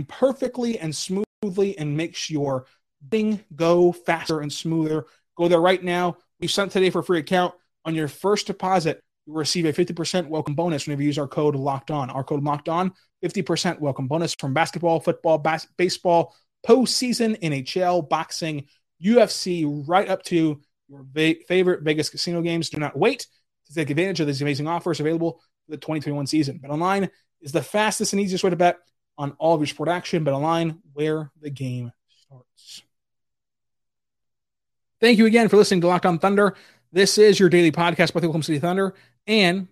perfectly 0.08 0.77
and 0.77 0.95
smoothly 0.95 1.75
and 1.75 1.97
makes 1.97 2.29
your 2.29 2.67
thing 3.10 3.43
go 3.55 3.91
faster 3.91 4.41
and 4.41 4.53
smoother. 4.53 5.05
Go 5.36 5.47
there 5.47 5.60
right 5.60 5.84
now. 5.84 6.17
We've 6.39 6.51
sent 6.51 6.71
today 6.71 6.91
for 6.91 7.01
free 7.01 7.17
account. 7.17 7.55
On 7.84 7.95
your 7.95 8.08
first 8.08 8.45
deposit, 8.45 9.01
you'll 9.25 9.35
receive 9.35 9.65
a 9.65 9.73
50% 9.73 10.27
welcome 10.27 10.55
bonus 10.55 10.85
whenever 10.85 11.01
you 11.01 11.07
use 11.07 11.17
our 11.17 11.27
code 11.27 11.55
locked 11.55 11.91
on. 11.91 12.09
Our 12.09 12.23
code 12.23 12.43
locked 12.43 12.69
on, 12.69 12.93
50% 13.23 13.79
welcome 13.79 14.07
bonus 14.07 14.33
from 14.35 14.53
basketball, 14.53 14.99
football, 14.99 15.38
bas- 15.38 15.67
baseball, 15.77 16.35
postseason, 16.65 17.39
NHL, 17.41 18.07
boxing, 18.07 18.65
UFC, 19.03 19.83
right 19.88 20.07
up 20.07 20.23
to 20.23 20.61
your 20.88 21.05
va- 21.11 21.35
favorite 21.47 21.83
Vegas 21.83 22.09
casino 22.09 22.41
games. 22.41 22.69
Do 22.69 22.79
not 22.79 22.97
wait 22.97 23.27
to 23.67 23.73
take 23.73 23.89
advantage 23.89 24.19
of 24.19 24.27
these 24.27 24.41
amazing 24.41 24.67
offers 24.67 24.99
available 24.99 25.41
for 25.65 25.71
the 25.71 25.77
2021 25.77 26.27
season. 26.27 26.57
Bet 26.57 26.71
online 26.71 27.09
is 27.41 27.51
the 27.51 27.61
fastest 27.61 28.13
and 28.13 28.21
easiest 28.21 28.43
way 28.43 28.49
to 28.49 28.55
bet 28.55 28.79
on 29.17 29.31
all 29.39 29.55
of 29.55 29.61
your 29.61 29.67
sport 29.67 29.89
action. 29.89 30.23
Bet 30.23 30.33
online, 30.33 30.79
where 30.93 31.31
the 31.41 31.49
game 31.49 31.91
starts. 32.23 32.83
Thank 35.01 35.17
you 35.17 35.25
again 35.25 35.49
for 35.49 35.57
listening 35.57 35.81
to 35.81 35.88
Locked 35.88 36.05
On 36.05 36.19
Thunder. 36.19 36.55
This 36.91 37.17
is 37.17 37.39
your 37.39 37.49
daily 37.49 37.71
podcast 37.71 38.11
about 38.11 38.21
the 38.21 38.27
Oklahoma 38.27 38.43
City 38.43 38.59
Thunder, 38.59 38.95
and 39.27 39.67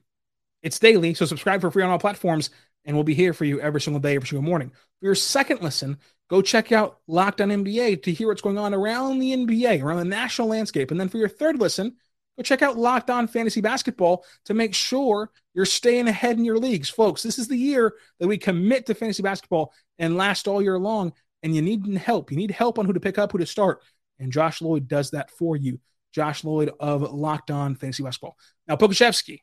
it's 0.61 0.79
daily. 0.79 1.13
So 1.13 1.25
subscribe 1.25 1.61
for 1.61 1.71
free 1.71 1.83
on 1.83 1.89
all 1.89 1.99
platforms, 1.99 2.49
and 2.85 2.95
we'll 2.95 3.03
be 3.03 3.13
here 3.13 3.33
for 3.33 3.45
you 3.45 3.59
every 3.59 3.81
single 3.81 3.99
day, 3.99 4.15
every 4.15 4.27
single 4.27 4.47
morning. 4.47 4.69
For 4.69 5.05
your 5.05 5.15
second 5.15 5.61
listen, 5.61 5.97
go 6.29 6.41
check 6.41 6.71
out 6.71 6.99
Locked 7.07 7.41
On 7.41 7.49
NBA 7.49 8.03
to 8.03 8.13
hear 8.13 8.27
what's 8.27 8.41
going 8.41 8.57
on 8.57 8.73
around 8.73 9.19
the 9.19 9.33
NBA, 9.33 9.83
around 9.83 9.97
the 9.97 10.05
national 10.05 10.47
landscape. 10.47 10.91
And 10.91 10.99
then 10.99 11.09
for 11.09 11.17
your 11.17 11.29
third 11.29 11.59
listen, 11.59 11.95
go 12.37 12.43
check 12.43 12.61
out 12.61 12.77
Locked 12.77 13.09
On 13.09 13.27
Fantasy 13.27 13.61
Basketball 13.61 14.25
to 14.45 14.53
make 14.53 14.73
sure 14.73 15.29
you're 15.53 15.65
staying 15.65 16.07
ahead 16.07 16.37
in 16.37 16.45
your 16.45 16.57
leagues. 16.57 16.89
Folks, 16.89 17.23
this 17.23 17.37
is 17.37 17.47
the 17.47 17.57
year 17.57 17.93
that 18.19 18.27
we 18.27 18.37
commit 18.37 18.85
to 18.85 18.95
fantasy 18.95 19.21
basketball 19.21 19.73
and 19.99 20.17
last 20.17 20.47
all 20.47 20.61
year 20.61 20.79
long. 20.79 21.13
And 21.43 21.53
you 21.53 21.61
need 21.61 21.85
help. 21.97 22.31
You 22.31 22.37
need 22.37 22.51
help 22.51 22.79
on 22.79 22.85
who 22.85 22.93
to 22.93 23.01
pick 23.01 23.17
up, 23.17 23.33
who 23.33 23.37
to 23.37 23.45
start. 23.45 23.83
And 24.17 24.31
Josh 24.31 24.61
Lloyd 24.61 24.87
does 24.87 25.11
that 25.11 25.29
for 25.29 25.57
you. 25.57 25.79
Josh 26.13 26.43
Lloyd 26.43 26.71
of 26.79 27.01
Locked 27.01 27.51
On 27.51 27.75
Fantasy 27.75 28.03
Basketball. 28.03 28.37
Now, 28.67 28.75
Pokusevski, 28.75 29.39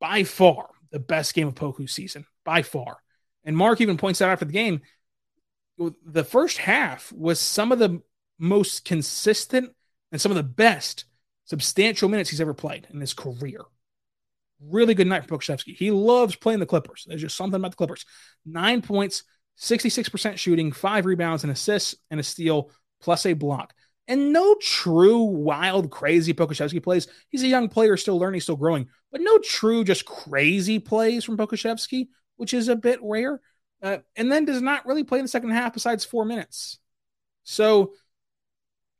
by 0.00 0.24
far 0.24 0.68
the 0.90 0.98
best 0.98 1.34
game 1.34 1.48
of 1.48 1.54
Poku 1.54 1.88
season, 1.88 2.26
by 2.44 2.62
far. 2.62 2.98
And 3.44 3.56
Mark 3.56 3.80
even 3.80 3.96
points 3.96 4.22
out 4.22 4.30
after 4.30 4.44
the 4.44 4.52
game, 4.52 4.80
the 5.78 6.24
first 6.24 6.58
half 6.58 7.12
was 7.12 7.38
some 7.38 7.72
of 7.72 7.78
the 7.78 8.00
most 8.38 8.84
consistent 8.84 9.72
and 10.12 10.20
some 10.20 10.32
of 10.32 10.36
the 10.36 10.42
best 10.42 11.04
substantial 11.44 12.08
minutes 12.08 12.30
he's 12.30 12.40
ever 12.40 12.54
played 12.54 12.86
in 12.92 13.00
his 13.00 13.12
career. 13.12 13.60
Really 14.60 14.94
good 14.94 15.06
night 15.06 15.26
for 15.26 15.36
Pokusevski. 15.36 15.76
He 15.76 15.90
loves 15.90 16.36
playing 16.36 16.60
the 16.60 16.66
Clippers. 16.66 17.04
There's 17.06 17.20
just 17.20 17.36
something 17.36 17.60
about 17.60 17.72
the 17.72 17.76
Clippers. 17.76 18.06
Nine 18.46 18.80
points, 18.80 19.24
66% 19.58 20.38
shooting, 20.38 20.72
five 20.72 21.04
rebounds 21.04 21.42
and 21.42 21.52
assists, 21.52 21.96
and 22.10 22.18
a 22.18 22.22
steal, 22.22 22.70
plus 23.00 23.26
a 23.26 23.34
block. 23.34 23.74
And 24.06 24.32
no 24.32 24.54
true 24.56 25.22
wild, 25.22 25.90
crazy 25.90 26.34
Pokusevski 26.34 26.82
plays. 26.82 27.08
He's 27.30 27.42
a 27.42 27.48
young 27.48 27.68
player, 27.68 27.96
still 27.96 28.18
learning, 28.18 28.42
still 28.42 28.56
growing, 28.56 28.88
but 29.10 29.22
no 29.22 29.38
true, 29.38 29.82
just 29.82 30.04
crazy 30.04 30.78
plays 30.78 31.24
from 31.24 31.38
Pokusevski, 31.38 32.08
which 32.36 32.52
is 32.52 32.68
a 32.68 32.76
bit 32.76 32.98
rare. 33.02 33.40
Uh, 33.82 33.98
and 34.16 34.30
then 34.30 34.44
does 34.44 34.62
not 34.62 34.86
really 34.86 35.04
play 35.04 35.18
in 35.18 35.24
the 35.24 35.28
second 35.28 35.50
half 35.50 35.74
besides 35.74 36.04
four 36.04 36.24
minutes. 36.24 36.78
So 37.44 37.92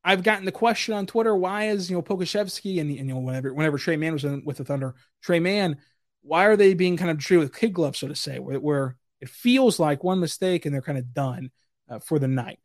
I've 0.04 0.22
gotten 0.22 0.44
the 0.44 0.52
question 0.52 0.94
on 0.94 1.06
Twitter: 1.06 1.34
Why 1.34 1.68
is 1.68 1.88
you 1.88 1.96
know 1.96 2.02
Pokusevski 2.02 2.80
and, 2.80 2.90
and 2.90 3.08
you 3.08 3.14
know 3.14 3.20
whenever 3.20 3.52
whenever 3.54 3.78
Tre 3.78 3.96
Mann 3.96 4.12
was 4.12 4.24
in, 4.24 4.44
with 4.44 4.58
the 4.58 4.64
Thunder, 4.64 4.94
Tre 5.22 5.40
Mann, 5.40 5.78
why 6.22 6.44
are 6.44 6.56
they 6.56 6.74
being 6.74 6.96
kind 6.96 7.10
of 7.10 7.18
treated 7.18 7.42
with 7.42 7.56
kid 7.56 7.72
gloves, 7.72 7.98
so 7.98 8.08
to 8.08 8.14
say, 8.14 8.38
where, 8.38 8.60
where 8.60 8.96
it 9.20 9.30
feels 9.30 9.78
like 9.78 10.04
one 10.04 10.20
mistake 10.20 10.66
and 10.66 10.74
they're 10.74 10.82
kind 10.82 10.98
of 10.98 11.14
done 11.14 11.50
uh, 11.88 11.98
for 11.98 12.18
the 12.18 12.28
night, 12.28 12.60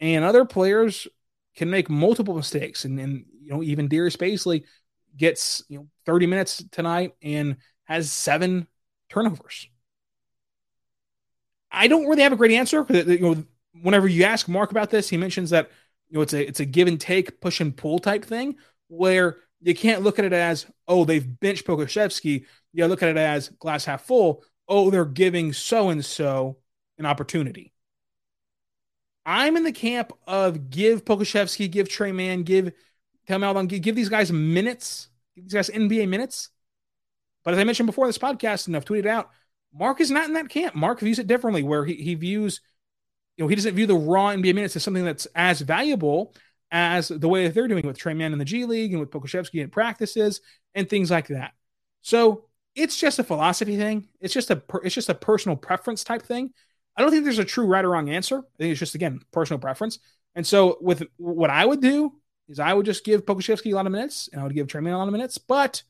and 0.00 0.24
other 0.24 0.44
players 0.44 1.08
can 1.56 1.70
make 1.70 1.88
multiple 1.88 2.34
mistakes, 2.34 2.84
and, 2.84 3.00
and 3.00 3.24
you 3.42 3.50
know 3.50 3.62
even 3.62 3.88
Darius 3.88 4.16
Bazley 4.16 4.64
gets 5.16 5.64
you 5.68 5.78
know 5.78 5.88
30 6.04 6.26
minutes 6.26 6.62
tonight 6.70 7.14
and 7.22 7.56
has 7.84 8.12
seven 8.12 8.66
turnovers. 9.08 9.68
I 11.70 11.88
don't 11.88 12.06
really 12.06 12.22
have 12.22 12.32
a 12.32 12.36
great 12.36 12.52
answer 12.52 12.84
because 12.84 13.06
you 13.06 13.20
know 13.20 13.44
whenever 13.82 14.08
you 14.08 14.24
ask 14.24 14.48
Mark 14.48 14.70
about 14.70 14.90
this, 14.90 15.08
he 15.08 15.16
mentions 15.16 15.50
that 15.50 15.70
you 16.08 16.16
know 16.16 16.22
it's 16.22 16.32
a 16.34 16.46
it's 16.46 16.60
a 16.60 16.64
give 16.64 16.88
and 16.88 17.00
take, 17.00 17.40
push 17.40 17.60
and 17.60 17.76
pull 17.76 17.98
type 17.98 18.24
thing 18.24 18.56
where 18.88 19.38
you 19.60 19.74
can't 19.74 20.02
look 20.02 20.18
at 20.18 20.24
it 20.24 20.32
as 20.32 20.66
oh 20.86 21.04
they've 21.04 21.40
benched 21.40 21.66
Pokusevski. 21.66 22.44
You 22.72 22.86
look 22.86 23.02
at 23.02 23.08
it 23.08 23.16
as 23.16 23.48
glass 23.48 23.84
half 23.84 24.04
full. 24.04 24.44
Oh, 24.68 24.90
they're 24.90 25.04
giving 25.04 25.52
so 25.52 25.90
and 25.90 26.04
so 26.04 26.58
an 26.98 27.06
opportunity. 27.06 27.72
I'm 29.26 29.56
in 29.56 29.64
the 29.64 29.72
camp 29.72 30.12
of 30.26 30.70
give 30.70 31.04
Pokusevski, 31.04 31.70
give 31.70 31.88
Tre 31.88 32.12
Mann, 32.12 32.44
give 32.44 32.72
Theo 33.26 33.38
Maledon, 33.38 33.66
give, 33.66 33.82
give 33.82 33.96
these 33.96 34.08
guys 34.08 34.32
minutes, 34.32 35.08
give 35.34 35.44
these 35.44 35.52
guys 35.52 35.68
NBA 35.68 36.08
minutes. 36.08 36.50
But 37.44 37.52
as 37.52 37.60
I 37.60 37.64
mentioned 37.64 37.86
before 37.86 38.06
this 38.06 38.18
podcast, 38.18 38.68
and 38.68 38.76
I've 38.76 38.84
tweeted 38.84 39.06
out, 39.06 39.30
Mark 39.74 40.00
is 40.00 40.10
not 40.10 40.26
in 40.26 40.34
that 40.34 40.48
camp. 40.48 40.74
Mark 40.74 41.00
views 41.00 41.18
it 41.18 41.26
differently, 41.26 41.62
where 41.62 41.84
he, 41.84 41.94
he 41.94 42.14
views 42.14 42.60
you 43.36 43.44
know, 43.44 43.48
he 43.48 43.54
doesn't 43.54 43.74
view 43.74 43.86
the 43.86 43.94
raw 43.94 44.28
NBA 44.28 44.54
minutes 44.54 44.76
as 44.76 44.84
something 44.84 45.04
that's 45.04 45.26
as 45.34 45.60
valuable 45.60 46.34
as 46.70 47.08
the 47.08 47.28
way 47.28 47.44
that 47.44 47.54
they're 47.54 47.68
doing 47.68 47.86
with 47.86 47.98
Tre 47.98 48.14
Mann 48.14 48.32
in 48.32 48.38
the 48.38 48.44
G 48.44 48.64
League 48.64 48.92
and 48.92 49.00
with 49.00 49.10
Pokusevski 49.10 49.60
in 49.62 49.70
practices 49.70 50.40
and 50.74 50.88
things 50.88 51.10
like 51.10 51.28
that. 51.28 51.52
So 52.02 52.46
it's 52.74 52.98
just 52.98 53.18
a 53.18 53.24
philosophy 53.24 53.76
thing. 53.76 54.08
It's 54.20 54.34
just 54.34 54.50
a 54.50 54.62
it's 54.82 54.94
just 54.94 55.08
a 55.08 55.14
personal 55.14 55.56
preference 55.56 56.02
type 56.04 56.22
thing. 56.22 56.50
I 56.96 57.02
don't 57.02 57.10
think 57.10 57.24
there's 57.24 57.38
a 57.38 57.44
true 57.44 57.66
right 57.66 57.84
or 57.84 57.90
wrong 57.90 58.08
answer. 58.08 58.38
I 58.38 58.56
think 58.58 58.70
it's 58.70 58.80
just 58.80 58.94
again 58.94 59.20
personal 59.32 59.58
preference. 59.58 59.98
And 60.34 60.46
so 60.46 60.78
with 60.80 61.02
what 61.16 61.50
I 61.50 61.64
would 61.64 61.80
do 61.80 62.12
is 62.48 62.60
I 62.60 62.72
would 62.72 62.86
just 62.86 63.04
give 63.04 63.24
Pokusevski 63.24 63.72
a 63.72 63.74
lot 63.74 63.86
of 63.86 63.92
minutes 63.92 64.28
and 64.32 64.40
I 64.40 64.44
would 64.44 64.54
give 64.54 64.68
Tre 64.68 64.80
Mann 64.80 64.94
a 64.94 64.98
lot 64.98 65.08
of 65.08 65.12
minutes. 65.12 65.38
But 65.38 65.82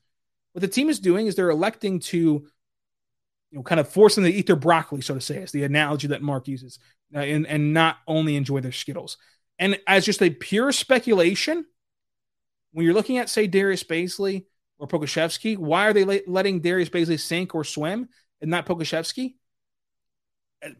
what 0.53 0.61
the 0.61 0.69
team 0.69 0.88
is 0.88 1.01
doing 1.01 1.27
is 1.27 1.35
they're 1.35 1.51
electing 1.51 2.01
to 2.01 2.19
you 2.19 3.59
know 3.59 3.62
kind 3.62 3.81
of 3.81 3.88
force 3.88 4.14
them 4.14 4.25
to 4.25 4.33
eat 4.33 4.47
their 4.47 4.57
broccoli, 4.57 5.01
so 5.01 5.14
to 5.14 5.21
say, 5.21 5.38
is 5.38 5.53
the 5.53 5.64
analogy 5.64 6.09
that 6.09 6.23
Mark 6.23 6.49
uses 6.49 6.79
uh, 7.14 7.21
and, 7.21 7.47
and 7.47 7.73
not 7.73 7.99
only 8.07 8.37
enjoy 8.37 8.61
their 8.61 8.73
Skittles. 8.73 9.16
And 9.59 9.79
as 9.87 10.05
just 10.05 10.23
a 10.23 10.31
pure 10.31 10.73
speculation, 10.73 11.64
when 12.73 12.85
you're 12.85 12.95
looking 12.95 13.19
at, 13.19 13.31
say, 13.31 13.47
Darius 13.47 13.85
Bazley 13.85 14.45
or 14.79 14.87
Pokusevski, 14.87 15.57
why 15.57 15.88
are 15.88 15.92
they 15.92 16.23
letting 16.27 16.61
Darius 16.61 16.90
Bazley 16.90 17.19
sink 17.19 17.55
or 17.55 17.64
swim 17.64 18.09
and 18.40 18.51
not 18.51 18.66
Pokusevski? 18.66 19.37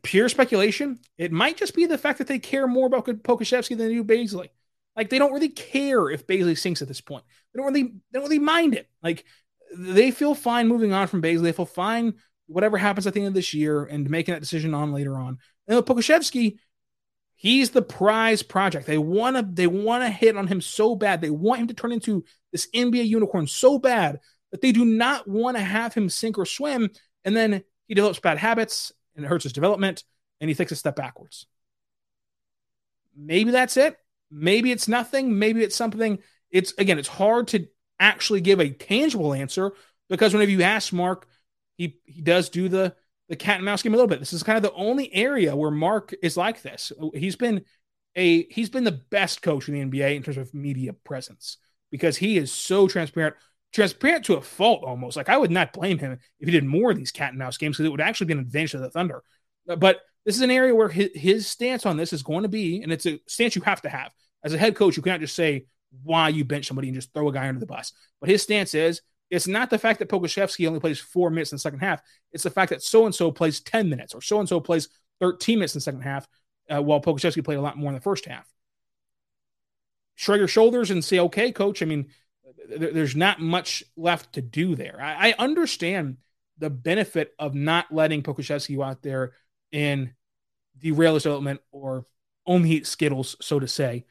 Pure 0.03 0.29
speculation. 0.31 0.99
It 1.19 1.33
might 1.33 1.57
just 1.57 1.75
be 1.75 1.87
the 1.87 1.99
fact 1.99 2.19
that 2.19 2.27
they 2.27 2.39
care 2.39 2.67
more 2.67 2.87
about 2.87 3.07
Pokusevski 3.07 3.77
than 3.77 3.89
they 3.89 3.95
do 3.95 4.05
Bazley. 4.05 4.49
Like 4.97 5.11
they 5.11 5.19
don't 5.19 5.33
really 5.33 5.51
care 5.51 6.11
if 6.11 6.27
Bazley 6.27 6.59
sinks 6.59 6.83
at 6.83 6.89
this 6.89 7.01
point. 7.01 7.25
They 7.53 7.59
don't 7.59 7.73
really 7.73 7.83
they 7.83 8.19
don't 8.19 8.25
really 8.25 8.39
mind 8.39 8.75
it. 8.75 8.89
Like 9.03 9.25
they 9.77 10.11
feel 10.11 10.35
fine 10.35 10.69
moving 10.69 10.93
on 10.93 11.07
from 11.07 11.23
Bazley. 11.23 11.43
They 11.43 11.53
feel 11.53 11.67
fine 11.67 12.15
whatever 12.47 12.79
happens 12.79 13.07
at 13.07 13.15
the 13.15 13.21
end 13.21 13.29
of 13.29 13.35
this 13.35 13.53
year 13.53 13.85
and 13.85 14.09
making 14.09 14.33
that 14.33 14.41
decision 14.41 14.73
on 14.73 14.93
later 14.93 15.19
on. 15.19 15.39
And 15.69 15.85
Pokusevski, 15.85 16.59
he's 17.35 17.71
the 17.71 17.83
prize 17.83 18.43
project. 18.43 18.87
They 18.87 18.99
want 18.99 19.37
to 19.37 19.43
they 19.43 19.67
want 19.67 20.05
to 20.05 20.11
hit 20.11 20.37
on 20.37 20.47
him 20.47 20.61
so 20.61 20.95
bad. 20.95 21.21
They 21.21 21.31
want 21.31 21.61
him 21.61 21.67
to 21.69 21.75
turn 21.75 21.93
into 21.93 22.25
this 22.53 22.69
NBA 22.75 23.07
unicorn 23.07 23.47
so 23.47 23.79
bad 23.79 24.21
that 24.53 24.61
they 24.61 24.73
do 24.73 24.85
not 24.85 25.29
want 25.29 25.57
to 25.57 25.63
have 25.63 25.93
him 25.93 26.09
sink 26.09 26.39
or 26.39 26.47
swim. 26.47 26.91
And 27.25 27.37
then 27.37 27.63
he 27.89 27.95
develops 27.95 28.21
bad 28.21 28.39
habits 28.39 28.93
and 29.17 29.25
it 29.25 29.29
hurts 29.29 29.45
his 29.45 29.53
development 29.53 30.05
and 30.41 30.49
he 30.49 30.55
takes 30.55 30.73
a 30.73 30.77
step 30.77 30.97
backwards. 30.97 31.47
Maybe 33.17 33.51
that's 33.51 33.77
it. 33.77 33.97
Maybe 34.31 34.71
it's 34.71 34.89
nothing. 34.89 35.39
Maybe 35.39 35.63
it's 35.63 35.77
something. 35.77 36.19
It's 36.51 36.75
again, 36.79 36.99
it's 36.99 37.09
hard 37.09 37.49
to 37.49 37.67
actually 37.99 38.41
give 38.41 38.61
a 38.61 38.71
tangible 38.71 39.33
answer 39.33 39.73
because 40.09 40.35
whenever 40.35 40.51
you 40.51 40.63
ask 40.63 40.93
Mark, 40.93 41.27
he 41.77 41.99
he 42.05 42.21
does 42.21 42.49
do 42.49 42.69
the 42.69 42.95
the 43.29 43.37
cat 43.37 43.57
and 43.57 43.65
mouse 43.65 43.83
game 43.83 43.95
a 43.95 43.97
little 43.97 44.09
bit. 44.09 44.21
This 44.21 44.33
is 44.33 44.43
kind 44.43 44.57
of 44.57 44.63
the 44.63 44.73
only 44.73 45.13
area 45.13 45.57
where 45.57 45.71
Mark 45.71 46.15
is 46.23 46.37
like 46.37 46.63
this. 46.63 46.93
He's 47.15 47.37
been 47.37 47.65
a 48.15 48.45
he's 48.45 48.71
been 48.71 48.85
the 48.85 48.93
best 48.93 49.43
coach 49.43 49.69
in 49.69 49.75
the 49.75 49.99
NBA 49.99 50.17
in 50.17 50.23
terms 50.23 50.37
of 50.37 50.55
media 50.55 50.93
presence 50.93 51.59
because 51.91 52.17
he 52.17 52.37
is 52.37 52.53
so 52.53 52.89
transparent, 52.89 53.37
transparent 53.73 54.25
to 54.27 54.35
a 54.35 54.41
fault 54.41 54.85
almost. 54.85 55.17
Like 55.17 55.29
I 55.29 55.37
would 55.37 55.51
not 55.51 55.73
blame 55.73 55.99
him 55.99 56.19
if 56.41 56.47
he 56.47 56.53
did 56.53 56.65
more 56.65 56.91
of 56.91 56.97
these 56.97 57.13
cat 57.13 57.31
and 57.31 57.39
mouse 57.39 57.57
games 57.57 57.77
because 57.77 57.87
it 57.87 57.91
would 57.91 58.01
actually 58.01 58.29
be 58.29 58.33
an 58.35 58.41
advantage 58.41 58.73
to 58.73 58.79
the 58.79 58.91
Thunder. 58.91 59.23
But 59.67 60.01
this 60.25 60.37
is 60.37 60.43
an 60.43 60.51
area 60.51 60.75
where 60.75 60.89
his, 60.89 61.11
his 61.15 61.47
stance 61.47 61.87
on 61.87 61.97
this 61.97 62.13
is 62.13 62.23
going 62.23 62.43
to 62.43 62.49
be, 62.49 62.83
and 62.83 62.93
it's 62.93 63.07
a 63.07 63.21
stance 63.27 63.55
you 63.57 63.63
have 63.63 63.83
to 63.83 63.89
have 63.89 64.13
as 64.45 64.55
a 64.55 64.59
head 64.59 64.75
coach. 64.75 64.97
You 64.97 65.03
cannot 65.03 65.21
just 65.21 65.37
say 65.37 65.67
why 66.03 66.29
you 66.29 66.45
bench 66.45 66.67
somebody 66.67 66.89
and 66.89 66.95
just 66.95 67.13
throw 67.13 67.29
a 67.29 67.33
guy 67.33 67.49
under 67.49 67.61
the 67.61 67.67
bus. 67.67 67.93
But 68.21 68.31
his 68.31 68.43
stance 68.43 68.75
is 68.75 69.03
it's 69.31 69.49
not 69.49 69.71
the 69.71 69.79
fact 69.79 69.99
that 69.99 70.09
Pokusevski 70.09 70.67
only 70.67 70.81
plays 70.81 71.01
four 71.01 71.31
minutes 71.31 71.53
in 71.53 71.57
the 71.57 71.61
second 71.61 71.81
half. 71.81 72.01
It's 72.33 72.45
the 72.45 72.51
fact 72.51 72.71
that 72.71 72.83
so 72.83 73.07
and 73.07 73.15
so 73.15 73.31
plays 73.31 73.61
10 73.61 73.89
minutes 73.89 74.15
or 74.15 74.23
so 74.23 74.39
and 74.39 74.49
so 74.49 74.61
plays 74.61 74.89
13 75.21 75.59
minutes 75.59 75.75
in 75.75 75.79
the 75.79 75.83
second 75.83 76.03
half, 76.03 76.29
uh, 76.71 76.83
while 76.83 77.01
Pokusevski 77.01 77.45
played 77.45 77.59
a 77.59 77.63
lot 77.63 77.77
more 77.77 77.91
in 77.91 77.95
the 77.95 78.01
first 78.01 78.27
half. 78.27 78.47
Shrug 80.15 80.39
your 80.39 80.49
shoulders 80.49 80.91
and 80.91 81.05
say, 81.05 81.19
okay, 81.19 81.53
coach. 81.53 81.83
I 81.83 81.87
mean, 81.87 82.07
there's 82.69 83.17
not 83.17 83.41
much 83.41 83.85
left 83.97 84.35
to 84.35 84.43
do 84.43 84.75
there. 84.75 84.99
I, 85.01 85.31
I 85.31 85.35
understand 85.39 86.19
the 86.59 86.71
benefit 86.71 87.35
of 87.39 87.55
not 87.55 87.93
letting 87.93 88.23
Pokusevski 88.23 88.77
go 88.77 88.83
out 88.83 89.03
there 89.03 89.33
and 89.73 90.13
derail 90.79 91.15
his 91.15 91.25
development 91.25 91.61
or 91.71 92.07
only 92.47 92.71
eat 92.71 92.87
Skittles, 92.87 93.37
so 93.41 93.59
to 93.59 93.69
say. 93.69 94.05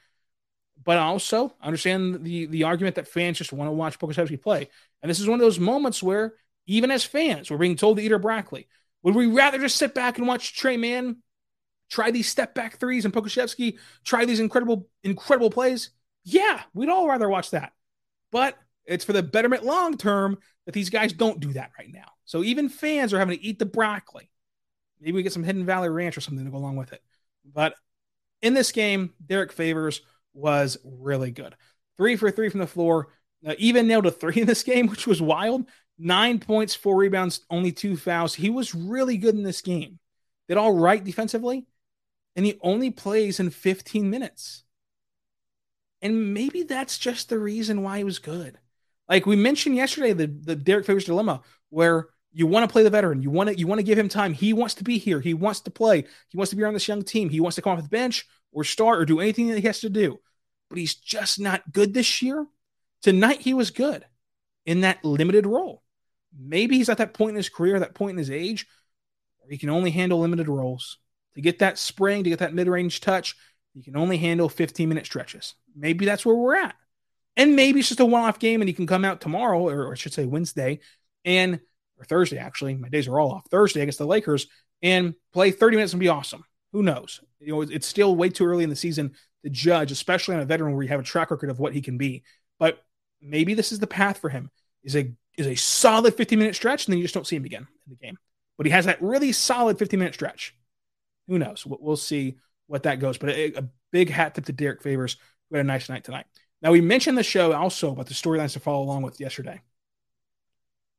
But 0.84 0.98
also 0.98 1.54
understand 1.62 2.24
the 2.24 2.46
the 2.46 2.64
argument 2.64 2.96
that 2.96 3.08
fans 3.08 3.38
just 3.38 3.54
want 3.54 3.70
to 3.70 3.74
watch 3.74 3.98
Pokusevski 3.98 4.42
play. 4.42 4.70
And 5.02 5.10
this 5.10 5.20
is 5.20 5.28
one 5.28 5.40
of 5.40 5.44
those 5.46 5.60
moments 5.60 6.04
where, 6.04 6.36
even 6.68 6.92
as 6.92 7.04
fans, 7.04 7.50
we're 7.50 7.58
being 7.58 7.76
told 7.76 7.98
to 7.98 8.04
eat 8.04 8.12
our 8.12 8.20
broccoli. 8.20 8.68
Would 9.04 9.16
we 9.16 9.28
rather 9.28 9.60
just 9.60 9.78
sit 9.78 9.94
back 9.94 10.18
and 10.18 10.28
watch 10.28 10.56
Tre 10.56 10.78
Mann 10.78 11.18
try 11.90 12.12
these 12.12 12.28
step 12.28 12.54
back 12.56 12.78
threes 12.78 13.06
and 13.06 13.14
Pokusevski 13.14 13.78
try 14.04 14.26
these 14.26 14.40
incredible, 14.40 14.90
incredible 15.04 15.50
plays? 15.50 15.92
Yeah, 16.24 16.62
we'd 16.74 16.90
all 16.90 17.08
rather 17.08 17.30
watch 17.30 17.52
that. 17.52 17.74
But 18.36 18.58
it's 18.84 19.06
for 19.06 19.14
the 19.14 19.24
betterment 19.24 19.64
long 19.64 19.96
term 19.96 20.40
that 20.66 20.74
these 20.74 20.90
guys 20.90 21.14
don't 21.14 21.40
do 21.40 21.54
that 21.54 21.72
right 21.80 21.88
now. 21.90 22.10
So 22.26 22.44
even 22.44 22.68
fans 22.68 23.14
are 23.14 23.18
having 23.18 23.38
to 23.38 23.42
eat 23.42 23.60
the 23.60 23.66
broccoli. 23.66 24.30
Maybe 25.00 25.14
we 25.14 25.24
get 25.24 25.32
some 25.32 25.46
Hidden 25.46 25.66
Valley 25.66 25.88
Ranch 25.88 26.18
or 26.18 26.22
something 26.22 26.44
to 26.44 26.52
go 26.52 26.58
along 26.58 26.76
with 26.76 26.92
it. 26.92 27.02
But 27.46 27.76
in 28.42 28.54
this 28.54 28.74
game, 28.74 29.14
Derrick 29.26 29.54
Favors 29.54 30.02
was 30.34 30.78
really 30.84 31.32
good. 31.32 31.56
Three 31.96 32.18
for 32.18 32.30
three 32.30 32.50
from 32.50 32.60
the 32.60 32.68
floor, 32.68 33.08
uh, 33.48 33.54
even 33.58 33.88
nailed 33.88 34.06
a 34.06 34.12
three 34.12 34.42
in 34.42 34.48
this 34.48 34.64
game, 34.64 34.88
which 34.90 35.08
was 35.08 35.22
wild. 35.22 35.70
Nine 35.98 36.40
points, 36.40 36.76
four 36.76 36.98
rebounds, 36.98 37.40
only 37.50 37.72
two 37.72 37.96
fouls. 37.96 38.36
He 38.36 38.50
was 38.50 38.76
really 38.76 39.16
good 39.16 39.36
in 39.36 39.44
this 39.44 39.62
game. 39.62 39.98
Did 40.50 40.58
all 40.58 40.74
right 40.74 41.02
defensively, 41.02 41.68
and 42.36 42.46
he 42.46 42.60
only 42.62 42.92
plays 42.92 43.40
in 43.40 43.50
15 43.50 44.10
minutes. 44.10 44.65
And 46.02 46.34
maybe 46.34 46.64
that's 46.64 46.98
just 46.98 47.30
the 47.30 47.40
reason 47.40 47.82
why 47.82 47.98
he 47.98 48.04
was 48.04 48.20
good. 48.20 48.60
Like 49.08 49.26
we 49.26 49.36
mentioned 49.36 49.76
yesterday, 49.76 50.14
the, 50.14 50.28
the 50.28 50.56
Derrick 50.56 50.86
Favors 50.86 51.06
dilemma, 51.06 51.42
where 51.70 52.08
you 52.32 52.48
want 52.48 52.68
to 52.68 52.72
play 52.72 52.84
the 52.84 52.90
veteran, 52.90 53.22
you 53.22 53.30
want 53.30 53.50
to 53.50 53.58
you 53.58 53.68
want 53.68 53.80
to 53.80 53.84
give 53.84 53.98
him 53.98 54.10
time. 54.10 54.34
He 54.34 54.52
wants 54.52 54.74
to 54.76 54.84
be 54.84 54.98
here. 54.98 55.22
He 55.22 55.34
wants 55.34 55.62
to 55.62 55.72
play. 55.72 56.06
He 56.30 56.38
wants 56.38 56.50
to 56.50 56.56
be 56.56 56.64
on 56.64 56.74
this 56.74 56.88
young 56.88 57.04
team. 57.04 57.30
He 57.30 57.40
wants 57.40 57.56
to 57.56 57.62
come 57.62 57.78
off 57.78 57.84
the 57.84 57.90
bench 57.90 58.28
or 58.52 58.64
start 58.64 59.00
or 59.00 59.06
do 59.06 59.20
anything 59.20 59.48
that 59.48 59.60
he 59.60 59.68
has 59.68 59.80
to 59.82 59.90
do. 59.90 60.20
But 60.70 60.80
he's 60.80 60.96
just 60.96 61.40
not 61.40 61.72
good 61.72 61.94
this 61.94 62.22
year. 62.22 62.46
Tonight, 63.02 63.42
he 63.42 63.54
was 63.54 63.72
good 63.72 64.04
in 64.66 64.82
that 64.82 65.06
limited 65.06 65.46
role. 65.46 65.84
Maybe 66.38 66.78
he's 66.78 66.90
at 66.90 66.98
that 66.98 67.14
point 67.14 67.32
in 67.32 67.36
his 67.36 67.50
career, 67.50 67.80
that 67.80 67.94
point 67.94 68.12
in 68.12 68.18
his 68.18 68.32
age, 68.32 68.66
where 69.38 69.52
he 69.52 69.58
can 69.58 69.70
only 69.70 69.92
handle 69.92 70.20
limited 70.20 70.50
roles. 70.50 70.98
To 71.36 71.42
get 71.42 71.60
that 71.60 71.78
spring, 71.78 72.24
to 72.24 72.30
get 72.30 72.40
that 72.40 72.54
mid 72.54 72.68
range 72.68 73.02
touch, 73.02 73.36
he 73.76 73.84
can 73.84 73.98
only 73.98 74.18
handle 74.18 74.50
15 74.50 74.88
minute 74.88 75.06
stretches. 75.06 75.54
Maybe 75.76 76.06
that's 76.06 76.26
where 76.26 76.36
we're 76.36 76.56
at. 76.56 76.76
And 77.38 77.56
maybe 77.56 77.80
it's 77.80 77.90
just 77.90 78.00
a 78.00 78.06
one 78.06 78.24
off 78.24 78.40
game 78.40 78.62
and 78.62 78.70
he 78.70 78.74
can 78.74 78.88
come 78.88 79.04
out 79.04 79.20
tomorrow, 79.20 79.68
or 79.68 79.92
I 79.92 79.96
should 79.96 80.14
say 80.14 80.26
Wednesday, 80.26 80.80
and 81.26 81.60
or 82.00 82.06
Thursday, 82.06 82.38
actually. 82.38 82.76
My 82.76 82.90
days 82.90 83.08
are 83.08 83.20
all 83.20 83.34
off. 83.34 83.48
Thursday 83.50 83.82
against 83.82 84.00
the 84.00 84.08
Lakers 84.08 84.48
and 84.82 85.14
play 85.34 85.52
30 85.52 85.76
minutes 85.76 85.94
and 85.94 86.00
be 86.00 86.08
awesome. 86.08 86.46
Who 86.72 86.84
knows? 86.84 87.22
You 87.40 87.54
know, 87.54 87.62
it's 87.62 87.88
still 87.88 88.16
way 88.16 88.30
too 88.30 88.46
early 88.46 88.64
in 88.64 88.70
the 88.70 88.76
season 88.76 89.14
to 89.44 89.50
judge, 89.50 89.92
especially 89.92 90.36
on 90.36 90.42
a 90.42 90.46
veteran 90.46 90.74
where 90.74 90.84
you 90.84 90.90
have 90.90 91.00
a 91.00 91.04
track 91.04 91.32
record 91.32 91.50
of 91.50 91.60
what 91.60 91.74
he 91.74 91.82
can 91.82 91.98
be. 91.98 92.24
But 92.60 92.82
maybe 93.22 93.54
this 93.54 93.72
is 93.72 93.80
the 93.80 93.88
path 93.88 94.20
for 94.20 94.30
him. 94.30 94.50
Is 94.84 94.96
a 94.96 95.12
is 95.38 95.48
a 95.48 95.56
solid 95.56 96.16
15 96.16 96.40
minute 96.40 96.56
stretch, 96.56 96.86
and 96.86 96.94
then 96.94 97.00
you 97.00 97.04
just 97.04 97.14
don't 97.14 97.28
see 97.28 97.36
him 97.36 97.46
again 97.46 97.68
in 97.86 97.92
the 97.92 98.06
game. 98.06 98.18
But 98.58 98.66
he 98.66 98.72
has 98.72 98.86
that 98.86 99.02
really 99.02 99.32
solid 99.32 99.78
15 99.78 100.00
minute 100.00 100.14
stretch. 100.14 100.56
Who 101.28 101.40
knows? 101.40 101.66
We'll 101.66 101.98
see 101.98 102.38
what 102.68 102.84
that 102.84 103.00
goes. 103.00 103.18
But 103.18 103.30
a, 103.30 103.60
a 103.60 103.70
big 103.92 104.10
hat 104.10 104.36
tip 104.36 104.46
to 104.46 104.54
Derrick 104.54 104.82
Favors, 104.82 105.18
who 105.50 105.58
had 105.58 105.66
a 105.66 105.68
nice 105.68 105.90
night 105.90 106.04
tonight. 106.04 106.26
Now 106.62 106.72
we 106.72 106.82
mentioned 106.82 107.18
the 107.18 107.24
show 107.24 107.54
also 107.54 107.92
about 107.92 108.08
the 108.08 108.14
storylines 108.14 108.54
to 108.54 108.60
follow 108.60 108.84
along 108.84 109.04
with 109.04 109.20
yesterday. 109.20 109.62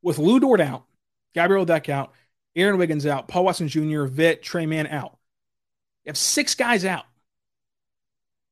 With 0.03 0.19
Lu 0.19 0.39
Dort 0.39 0.61
out, 0.61 0.85
Gabriel 1.35 1.65
Deck 1.65 1.89
out, 1.89 2.13
Aaron 2.55 2.79
Wiggins 2.79 3.07
out, 3.07 3.29
Paul 3.29 3.45
Watson 3.45 3.69
Jr., 3.69 4.05
Vit, 4.05 4.43
Tre 4.43 4.67
Mann 4.67 4.87
out. 4.87 5.19
You 6.05 6.11
have 6.11 6.17
six 6.17 6.55
guys 6.55 6.85
out. 6.85 7.05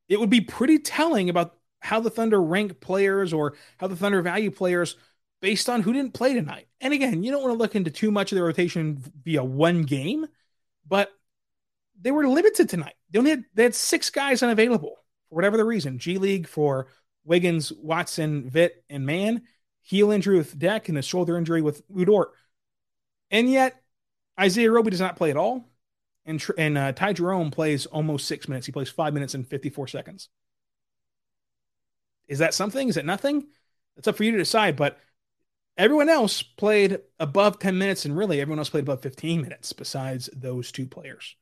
It 0.09 0.19
would 0.19 0.31
be 0.31 0.41
pretty 0.41 0.79
telling 0.79 1.31
about 1.31 1.57
how 1.81 2.01
the 2.01 2.11
Thunder 2.11 2.43
rank 2.43 2.81
players 2.81 3.33
or 3.33 3.55
how 3.79 3.87
the 3.87 3.97
Thunder 3.97 4.21
value 4.23 4.51
players 4.51 4.97
based 5.41 5.69
on 5.69 5.83
who 5.83 5.93
didn't 5.93 6.15
play 6.15 6.35
tonight. 6.35 6.67
And 6.81 6.93
again, 6.93 7.23
you 7.23 7.31
don't 7.31 7.43
want 7.43 7.55
to 7.55 7.59
look 7.59 7.77
into 7.77 7.91
too 7.91 8.11
much 8.11 8.33
of 8.33 8.37
the 8.37 8.43
rotation 8.43 9.03
via 9.23 9.45
one 9.45 9.83
game, 9.83 10.27
but 10.89 11.11
they 12.01 12.11
were 12.11 12.27
limited 12.27 12.69
tonight. 12.69 12.95
They 13.15 13.19
only 13.19 13.31
had 13.31 13.45
they 13.55 13.63
had 13.63 13.77
six 13.77 14.11
guys 14.11 14.43
unavailable 14.43 14.97
for 15.29 15.37
whatever 15.37 15.57
the 15.57 15.65
reason. 15.65 16.01
G 16.01 16.19
League 16.19 16.49
for 16.49 16.89
Wiggins, 17.25 17.73
Watson, 17.73 18.51
Vit, 18.51 18.85
and 18.91 19.07
Mann. 19.07 19.43
Heel 19.83 20.11
injury 20.11 20.37
with 20.37 20.59
Deck 20.59 20.89
and 20.89 20.97
the 20.97 21.03
shoulder 21.03 21.39
injury 21.39 21.63
with 21.63 21.83
Lu 21.89 22.05
Dort. 22.05 22.33
And 23.31 23.49
yet, 23.49 23.81
Isaiah 24.39 24.73
Roby 24.73 24.91
does 24.91 25.01
not 25.01 25.15
play 25.15 25.31
at 25.31 25.37
all. 25.37 25.71
And, 26.27 26.45
and 26.59 26.77
uh, 26.77 26.91
Ty 26.91 27.13
Jerome 27.13 27.53
plays 27.53 27.87
almost 27.87 28.27
six 28.27 28.49
minutes. 28.49 28.67
He 28.67 28.73
plays 28.73 28.89
five 28.89 29.15
minutes 29.15 29.35
and 29.35 29.47
54 29.47 29.87
seconds. 29.87 30.29
Is 32.27 32.41
that 32.41 32.55
something? 32.55 32.89
Is 32.89 32.97
it 32.97 33.05
nothing? 33.05 33.47
It's 33.97 34.09
up 34.09 34.17
for 34.17 34.25
you 34.25 34.33
to 34.33 34.39
decide. 34.39 34.75
But 34.75 34.99
everyone 35.77 36.09
else 36.09 36.43
played 36.43 36.99
above 37.21 37.61
10 37.61 37.79
minutes, 37.79 38.07
and 38.07 38.17
really 38.17 38.41
everyone 38.41 38.59
else 38.59 38.71
played 38.71 38.85
above 38.85 39.03
15 39.03 39.43
minutes 39.43 39.73
besides 39.73 40.29
those 40.35 40.73
two 40.73 40.87
players. 40.87 41.37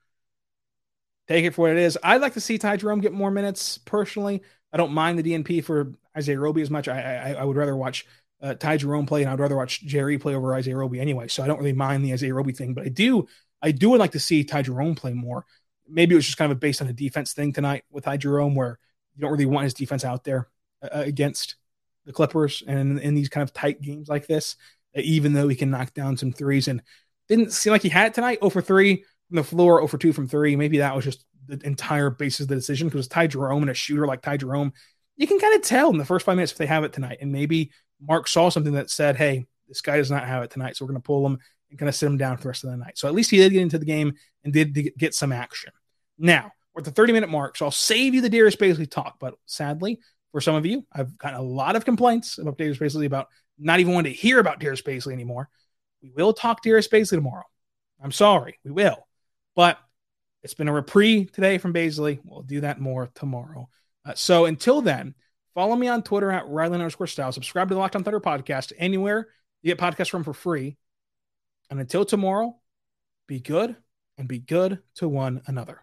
Take 1.29 1.45
it 1.45 1.55
for 1.55 1.63
what 1.63 1.71
it 1.73 1.79
is. 1.79 1.99
I'd 2.03 2.21
like 2.21 2.35
to 2.35 2.41
see 2.41 2.59
Ty 2.59 2.79
Jerome 2.79 3.01
get 3.01 3.13
more 3.13 3.31
minutes 3.31 3.79
personally. 3.79 4.43
I 4.73 4.77
don't 4.77 4.93
mind 4.93 5.19
the 5.19 5.23
DNP 5.23 5.63
for 5.65 5.95
Isaiah 6.17 6.41
Roby 6.41 6.63
as 6.63 6.71
much. 6.71 6.89
I 6.89 7.01
I, 7.01 7.33
I 7.35 7.45
would 7.45 7.57
rather 7.57 7.77
watch 7.77 8.07
uh, 8.41 8.55
Ty 8.55 8.79
Jerome 8.79 9.07
play, 9.07 9.23
and 9.23 9.31
I'd 9.31 9.39
rather 9.41 9.57
watch 9.57 9.83
Jerry 9.83 10.19
play 10.19 10.35
over 10.35 10.55
Isaiah 10.55 10.77
Roby 10.77 11.01
anyway. 11.01 11.29
So 11.29 11.43
I 11.43 11.47
don't 11.47 11.59
really 11.59 11.73
mind 11.73 12.05
the 12.05 12.13
Isaiah 12.13 12.35
Roby 12.35 12.53
thing, 12.53 12.75
but 12.75 12.85
I 12.85 12.89
do 12.89 13.29
I 13.63 13.71
do 13.71 13.91
would 13.91 14.01
like 14.01 14.13
to 14.13 14.21
see 14.21 14.45
Ty 14.45 14.63
Jerome 14.63 14.95
play 14.95 15.13
more. 15.13 15.47
Maybe 15.89 16.15
it 16.15 16.17
was 16.17 16.27
just 16.27 16.39
kind 16.39 16.51
of 16.51 16.59
based 16.59 16.83
on 16.83 16.89
a 16.89 16.93
defense 16.93 17.33
thing 17.33 17.53
tonight 17.53 17.85
with 17.91 18.05
Ty 18.05 18.17
Jerome, 18.17 18.55
where 18.55 18.79
you 19.15 19.21
don't 19.21 19.31
really 19.31 19.47
want 19.47 19.65
his 19.65 19.75
defense 19.75 20.05
out 20.05 20.25
there 20.25 20.49
uh, 20.83 20.89
against 20.93 21.57
the 22.05 22.13
Clippers 22.13 22.63
and 22.67 22.99
in 22.99 23.15
these 23.15 23.29
kind 23.29 23.43
of 23.43 23.53
tight 23.53 23.81
games 23.81 24.09
like 24.09 24.27
this. 24.27 24.57
Even 24.95 25.33
though 25.33 25.49
he 25.49 25.57
can 25.57 25.71
knock 25.71 25.95
down 25.95 26.17
some 26.17 26.33
threes, 26.33 26.69
and 26.69 26.83
didn't 27.29 27.53
seem 27.53 27.71
like 27.71 27.83
he 27.83 27.89
had 27.89 28.09
it 28.09 28.15
tonight. 28.15 28.39
Over 28.43 28.59
oh 28.59 28.63
three 28.63 29.05
the 29.37 29.45
floor, 29.45 29.81
over 29.81 29.97
oh 29.97 29.99
two 29.99 30.13
from 30.13 30.29
three. 30.29 30.57
Maybe 30.57 30.79
that 30.79 30.95
was 30.95 31.05
just 31.05 31.25
the 31.47 31.61
entire 31.67 32.11
basis 32.11 32.41
of 32.41 32.49
the 32.49 32.55
decision 32.55 32.89
because 32.89 33.09
Ty 33.09 33.29
Jerome 33.29 33.63
and 33.63 33.71
a 33.71 33.75
shooter 33.75 34.07
like 34.07 34.23
Ty 34.23 34.39
Jerome, 34.39 34.73
you 35.17 35.27
can 35.27 35.39
kind 35.39 35.55
of 35.55 35.63
tell 35.63 35.91
in 35.91 35.99
the 35.99 36.05
first 36.05 36.25
five 36.25 36.37
minutes 36.37 36.53
if 36.53 36.59
they 36.59 36.67
have 36.67 36.85
it 36.85 36.93
tonight. 36.93 37.19
And 37.21 37.33
maybe 37.33 37.73
Mark 38.01 38.29
saw 38.29 38.49
something 38.49 38.75
that 38.75 38.91
said, 38.91 39.17
hey, 39.17 39.47
this 39.69 39.81
guy 39.81 39.97
does 39.97 40.11
not 40.11 40.27
have 40.27 40.43
it 40.43 40.51
tonight. 40.51 40.77
So 40.77 40.85
we're 40.85 40.93
going 40.93 41.03
to 41.03 41.07
pull 41.07 41.27
him 41.27 41.39
and 41.71 41.79
kind 41.79 41.89
of 41.89 41.95
sit 41.95 42.07
him 42.07 42.19
down 42.19 42.37
for 42.37 42.45
the 42.45 42.49
rest 42.49 42.65
of 42.65 42.71
the 42.71 42.77
night. 42.77 42.99
So 42.99 43.09
at 43.09 43.15
least 43.15 43.31
he 43.31 43.39
did 43.39 43.53
get 43.53 43.63
into 43.63 43.79
the 43.79 43.85
game 43.85 44.15
and 44.45 44.53
did 44.53 44.93
get 44.99 45.15
some 45.15 45.33
action. 45.33 45.73
Now, 46.19 46.53
we're 46.75 46.81
at 46.81 46.85
the 46.85 46.91
30 46.91 47.13
minute 47.13 47.31
mark. 47.31 47.57
So 47.57 47.65
I'll 47.65 47.71
save 47.71 48.15
you 48.15 48.21
the 48.21 48.31
Darius 48.31 48.57
Bazley 48.57 48.91
talk. 48.91 49.17
But 49.19 49.35
sadly, 49.47 49.99
for 50.31 50.41
some 50.41 50.55
of 50.55 50.67
you, 50.67 50.87
I've 50.93 51.17
gotten 51.19 51.39
a 51.39 51.43
lot 51.43 51.77
of 51.77 51.85
complaints 51.85 52.39
about 52.39 52.59
Darius 52.59 52.79
Bazley 52.79 53.07
about 53.07 53.29
not 53.59 53.81
even 53.81 53.95
wanting 53.95 54.13
to 54.13 54.19
hear 54.19 54.39
about 54.39 54.61
Darius 54.61 54.83
Bazley 54.83 55.13
anymore. 55.13 55.49
We 56.03 56.11
will 56.11 56.33
talk 56.33 56.63
Darius 56.63 56.89
Bazley 56.89 57.17
tomorrow. 57.17 57.45
I'm 58.03 58.13
sorry, 58.13 58.59
we 58.65 58.73
will. 58.73 59.07
But 59.55 59.79
it's 60.43 60.55
been 60.55 60.69
a 60.69 60.73
reprieve 60.73 61.33
today 61.33 61.59
from 61.59 61.73
Bazley. 61.73 62.21
We'll 62.25 62.43
do 62.43 62.63
that 62.63 62.81
more 62.81 63.11
tomorrow. 63.15 63.69
Uh, 64.05 64.15
so 64.15 64.47
until 64.47 64.83
then, 64.83 65.15
follow 65.55 65.77
me 65.77 65.89
on 65.89 66.03
Twitter 66.03 66.31
at 66.31 66.47
Rylan 66.47 66.75
underscore 66.75 67.07
Stiles. 67.07 67.35
Subscribe 67.35 67.69
to 67.69 67.75
the 67.75 67.81
Locked 67.81 67.97
On 67.97 68.05
Thunder 68.05 68.21
podcast 68.21 68.73
anywhere 68.79 69.29
you 69.63 69.75
get 69.75 69.79
podcasts 69.79 70.11
from 70.11 70.25
for 70.25 70.35
free. 70.35 70.77
And 71.71 71.81
until 71.81 72.05
tomorrow, 72.05 72.57
be 73.27 73.41
good 73.41 73.77
and 74.19 74.29
be 74.29 74.39
good 74.39 74.81
to 74.97 75.09
one 75.09 75.43
another. 75.47 75.81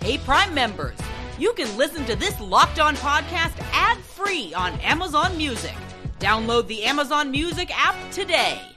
Hey, 0.00 0.18
Prime 0.18 0.54
members, 0.54 0.98
you 1.38 1.52
can 1.52 1.76
listen 1.76 2.04
to 2.06 2.16
this 2.16 2.40
Locked 2.40 2.80
On 2.80 2.96
podcast 2.96 3.54
ad 3.72 3.98
free 3.98 4.54
on 4.54 4.72
Amazon 4.80 5.36
Music. 5.36 5.74
Download 6.18 6.66
the 6.66 6.84
Amazon 6.84 7.30
Music 7.30 7.70
app 7.76 7.96
today. 8.10 8.75